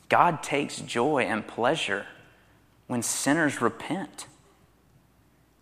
God 0.10 0.41
takes 0.41 0.81
joy 0.81 1.21
and 1.21 1.47
pleasure 1.47 2.07
when 2.88 3.04
sinners 3.04 3.62
repent. 3.62 4.28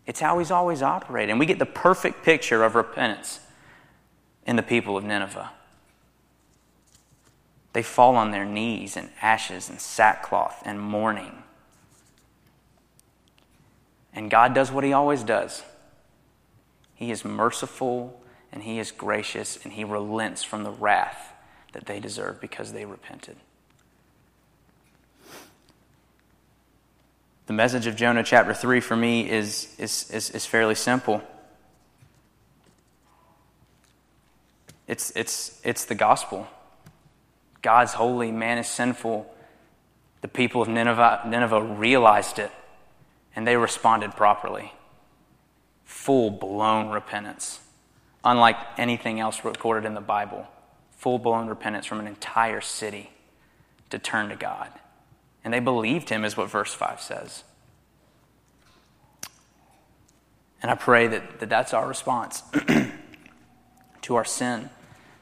It's 0.06 0.20
how 0.20 0.40
he's 0.40 0.52
always 0.52 0.82
operated. 0.82 1.32
And 1.32 1.40
we 1.40 1.46
get 1.46 1.60
the 1.60 1.66
perfect 1.66 2.24
picture 2.24 2.64
of 2.64 2.76
repentance 2.76 3.40
in 4.46 4.56
the 4.56 4.64
people 4.64 4.96
of 4.96 5.04
Nineveh. 5.04 5.52
They 7.74 7.84
fall 7.84 8.16
on 8.16 8.32
their 8.32 8.46
knees 8.46 8.96
in 8.96 9.10
ashes 9.22 9.70
and 9.70 9.82
sackcloth 9.82 10.62
and 10.64 10.80
mourning. 10.80 11.44
And 14.14 14.32
God 14.32 14.54
does 14.54 14.72
what 14.72 14.86
he 14.86 14.94
always 14.94 15.24
does 15.24 15.64
He 16.94 17.12
is 17.12 17.26
merciful 17.26 18.22
and 18.54 18.64
he 18.64 18.80
is 18.80 18.92
gracious 18.92 19.60
and 19.64 19.74
he 19.74 19.84
relents 19.84 20.42
from 20.42 20.64
the 20.64 20.72
wrath 20.72 21.34
that 21.74 21.86
they 21.86 22.00
deserve 22.00 22.40
because 22.40 22.72
they 22.72 22.86
repented. 22.86 23.36
The 27.48 27.54
message 27.54 27.86
of 27.86 27.96
Jonah 27.96 28.24
chapter 28.24 28.54
3 28.56 28.80
for 28.80 28.96
me 28.96 29.30
is, 29.30 29.76
is, 29.78 30.10
is, 30.10 30.32
is 30.32 30.46
fairly 30.48 30.74
simple. 30.74 31.22
It's, 34.88 35.12
it's, 35.12 35.62
it's 35.64 35.86
the 35.86 35.96
gospel. 35.96 36.48
God's 37.62 37.94
holy, 37.94 38.32
man 38.32 38.58
is 38.58 38.68
sinful. 38.68 39.32
The 40.22 40.28
people 40.28 40.62
of 40.64 40.68
Nineveh, 40.68 41.22
Nineveh 41.28 41.62
realized 41.62 42.40
it, 42.40 42.52
and 43.36 43.46
they 43.46 43.58
responded 43.58 44.16
properly. 44.16 44.74
Full 45.84 46.32
blown 46.32 46.90
repentance, 46.90 47.60
unlike 48.24 48.58
anything 48.78 49.20
else 49.20 49.46
recorded 49.46 49.86
in 49.86 49.94
the 49.94 50.02
Bible. 50.02 50.48
Full 50.98 51.20
blown 51.20 51.48
repentance 51.48 51.86
from 51.86 52.00
an 52.00 52.08
entire 52.08 52.62
city 52.62 53.12
to 53.92 54.00
turn 54.00 54.30
to 54.30 54.36
God. 54.36 54.70
And 55.46 55.54
they 55.54 55.60
believed 55.60 56.10
him, 56.10 56.26
is 56.26 56.36
what 56.36 56.50
verse 56.50 56.74
5 56.74 57.00
says. 57.00 57.44
And 60.62 60.72
I 60.72 60.76
pray 60.76 61.06
that, 61.08 61.40
that 61.40 61.50
that's 61.50 61.72
our 61.74 61.88
response 61.88 62.42
to 64.02 64.16
our 64.16 64.26
sin, 64.26 64.72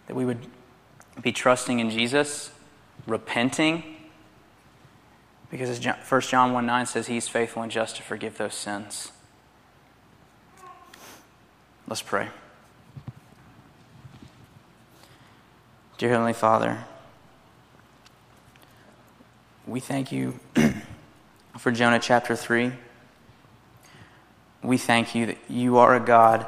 that 0.08 0.16
we 0.16 0.24
would 0.24 0.48
be 1.22 1.34
trusting 1.34 1.80
in 1.80 1.90
Jesus, 1.90 2.52
repenting, 3.06 3.84
because 5.52 5.70
as 5.70 5.86
1 5.86 6.22
John 6.22 6.54
1 6.54 6.66
9 6.66 6.86
says, 6.86 7.08
He's 7.08 7.28
faithful 7.28 7.62
and 7.62 7.72
just 7.72 7.98
to 7.98 8.02
forgive 8.02 8.38
those 8.38 8.56
sins. 8.56 9.12
Let's 11.88 12.02
pray. 12.02 12.30
Dear 15.98 16.10
Heavenly 16.10 16.34
Father, 16.34 16.86
we 19.66 19.80
thank 19.80 20.12
you 20.12 20.40
for 21.58 21.72
Jonah 21.72 22.00
chapter 22.00 22.36
3. 22.36 22.74
We 24.62 24.78
thank 24.78 25.16
you 25.16 25.28
that 25.28 25.38
you 25.50 25.78
are 25.78 25.96
a 25.96 26.00
God 26.00 26.46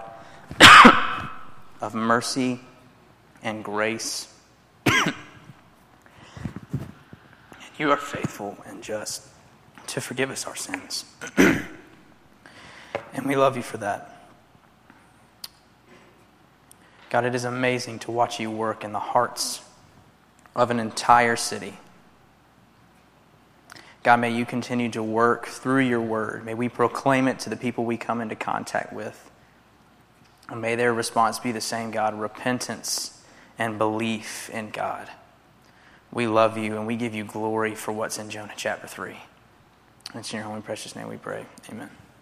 of 1.81 1.95
mercy 1.95 2.59
and 3.41 3.63
grace. 3.63 4.33
And 4.85 5.13
you 7.77 7.91
are 7.91 7.97
faithful 7.97 8.57
and 8.65 8.83
just 8.83 9.27
to 9.87 10.01
forgive 10.01 10.29
us 10.29 10.45
our 10.45 10.55
sins. 10.55 11.05
and 11.37 11.65
we 13.25 13.35
love 13.35 13.55
you 13.55 13.63
for 13.63 13.77
that. 13.77 14.11
God, 17.09 17.23
it 17.23 17.33
is 17.35 17.45
amazing 17.45 17.99
to 17.99 18.11
watch 18.11 18.41
you 18.41 18.51
work 18.51 18.83
in 18.83 18.91
the 18.91 18.99
hearts 18.99 19.61
of 20.53 20.69
an 20.69 20.79
entire 20.79 21.37
city. 21.37 21.77
God, 24.05 24.19
may 24.19 24.29
you 24.29 24.45
continue 24.45 24.91
to 24.91 25.01
work 25.01 25.47
through 25.47 25.79
your 25.79 25.99
word. 25.99 26.45
May 26.45 26.53
we 26.53 26.69
proclaim 26.69 27.27
it 27.27 27.39
to 27.39 27.49
the 27.49 27.55
people 27.55 27.85
we 27.85 27.97
come 27.97 28.21
into 28.21 28.35
contact 28.35 28.93
with. 28.93 29.31
And 30.47 30.61
may 30.61 30.75
their 30.75 30.93
response 30.93 31.39
be 31.39 31.51
the 31.51 31.59
same, 31.59 31.89
God 31.89 32.13
repentance 32.13 33.19
and 33.57 33.79
belief 33.79 34.47
in 34.51 34.69
God. 34.69 35.09
We 36.11 36.27
love 36.27 36.55
you 36.55 36.77
and 36.77 36.85
we 36.85 36.97
give 36.97 37.15
you 37.15 37.23
glory 37.23 37.73
for 37.73 37.93
what's 37.93 38.19
in 38.19 38.29
Jonah 38.29 38.53
chapter 38.55 38.85
3. 38.85 39.17
It's 40.13 40.31
in 40.31 40.37
your 40.37 40.45
holy 40.45 40.61
precious 40.61 40.95
name 40.95 41.07
we 41.07 41.17
pray. 41.17 41.47
Amen. 41.71 41.89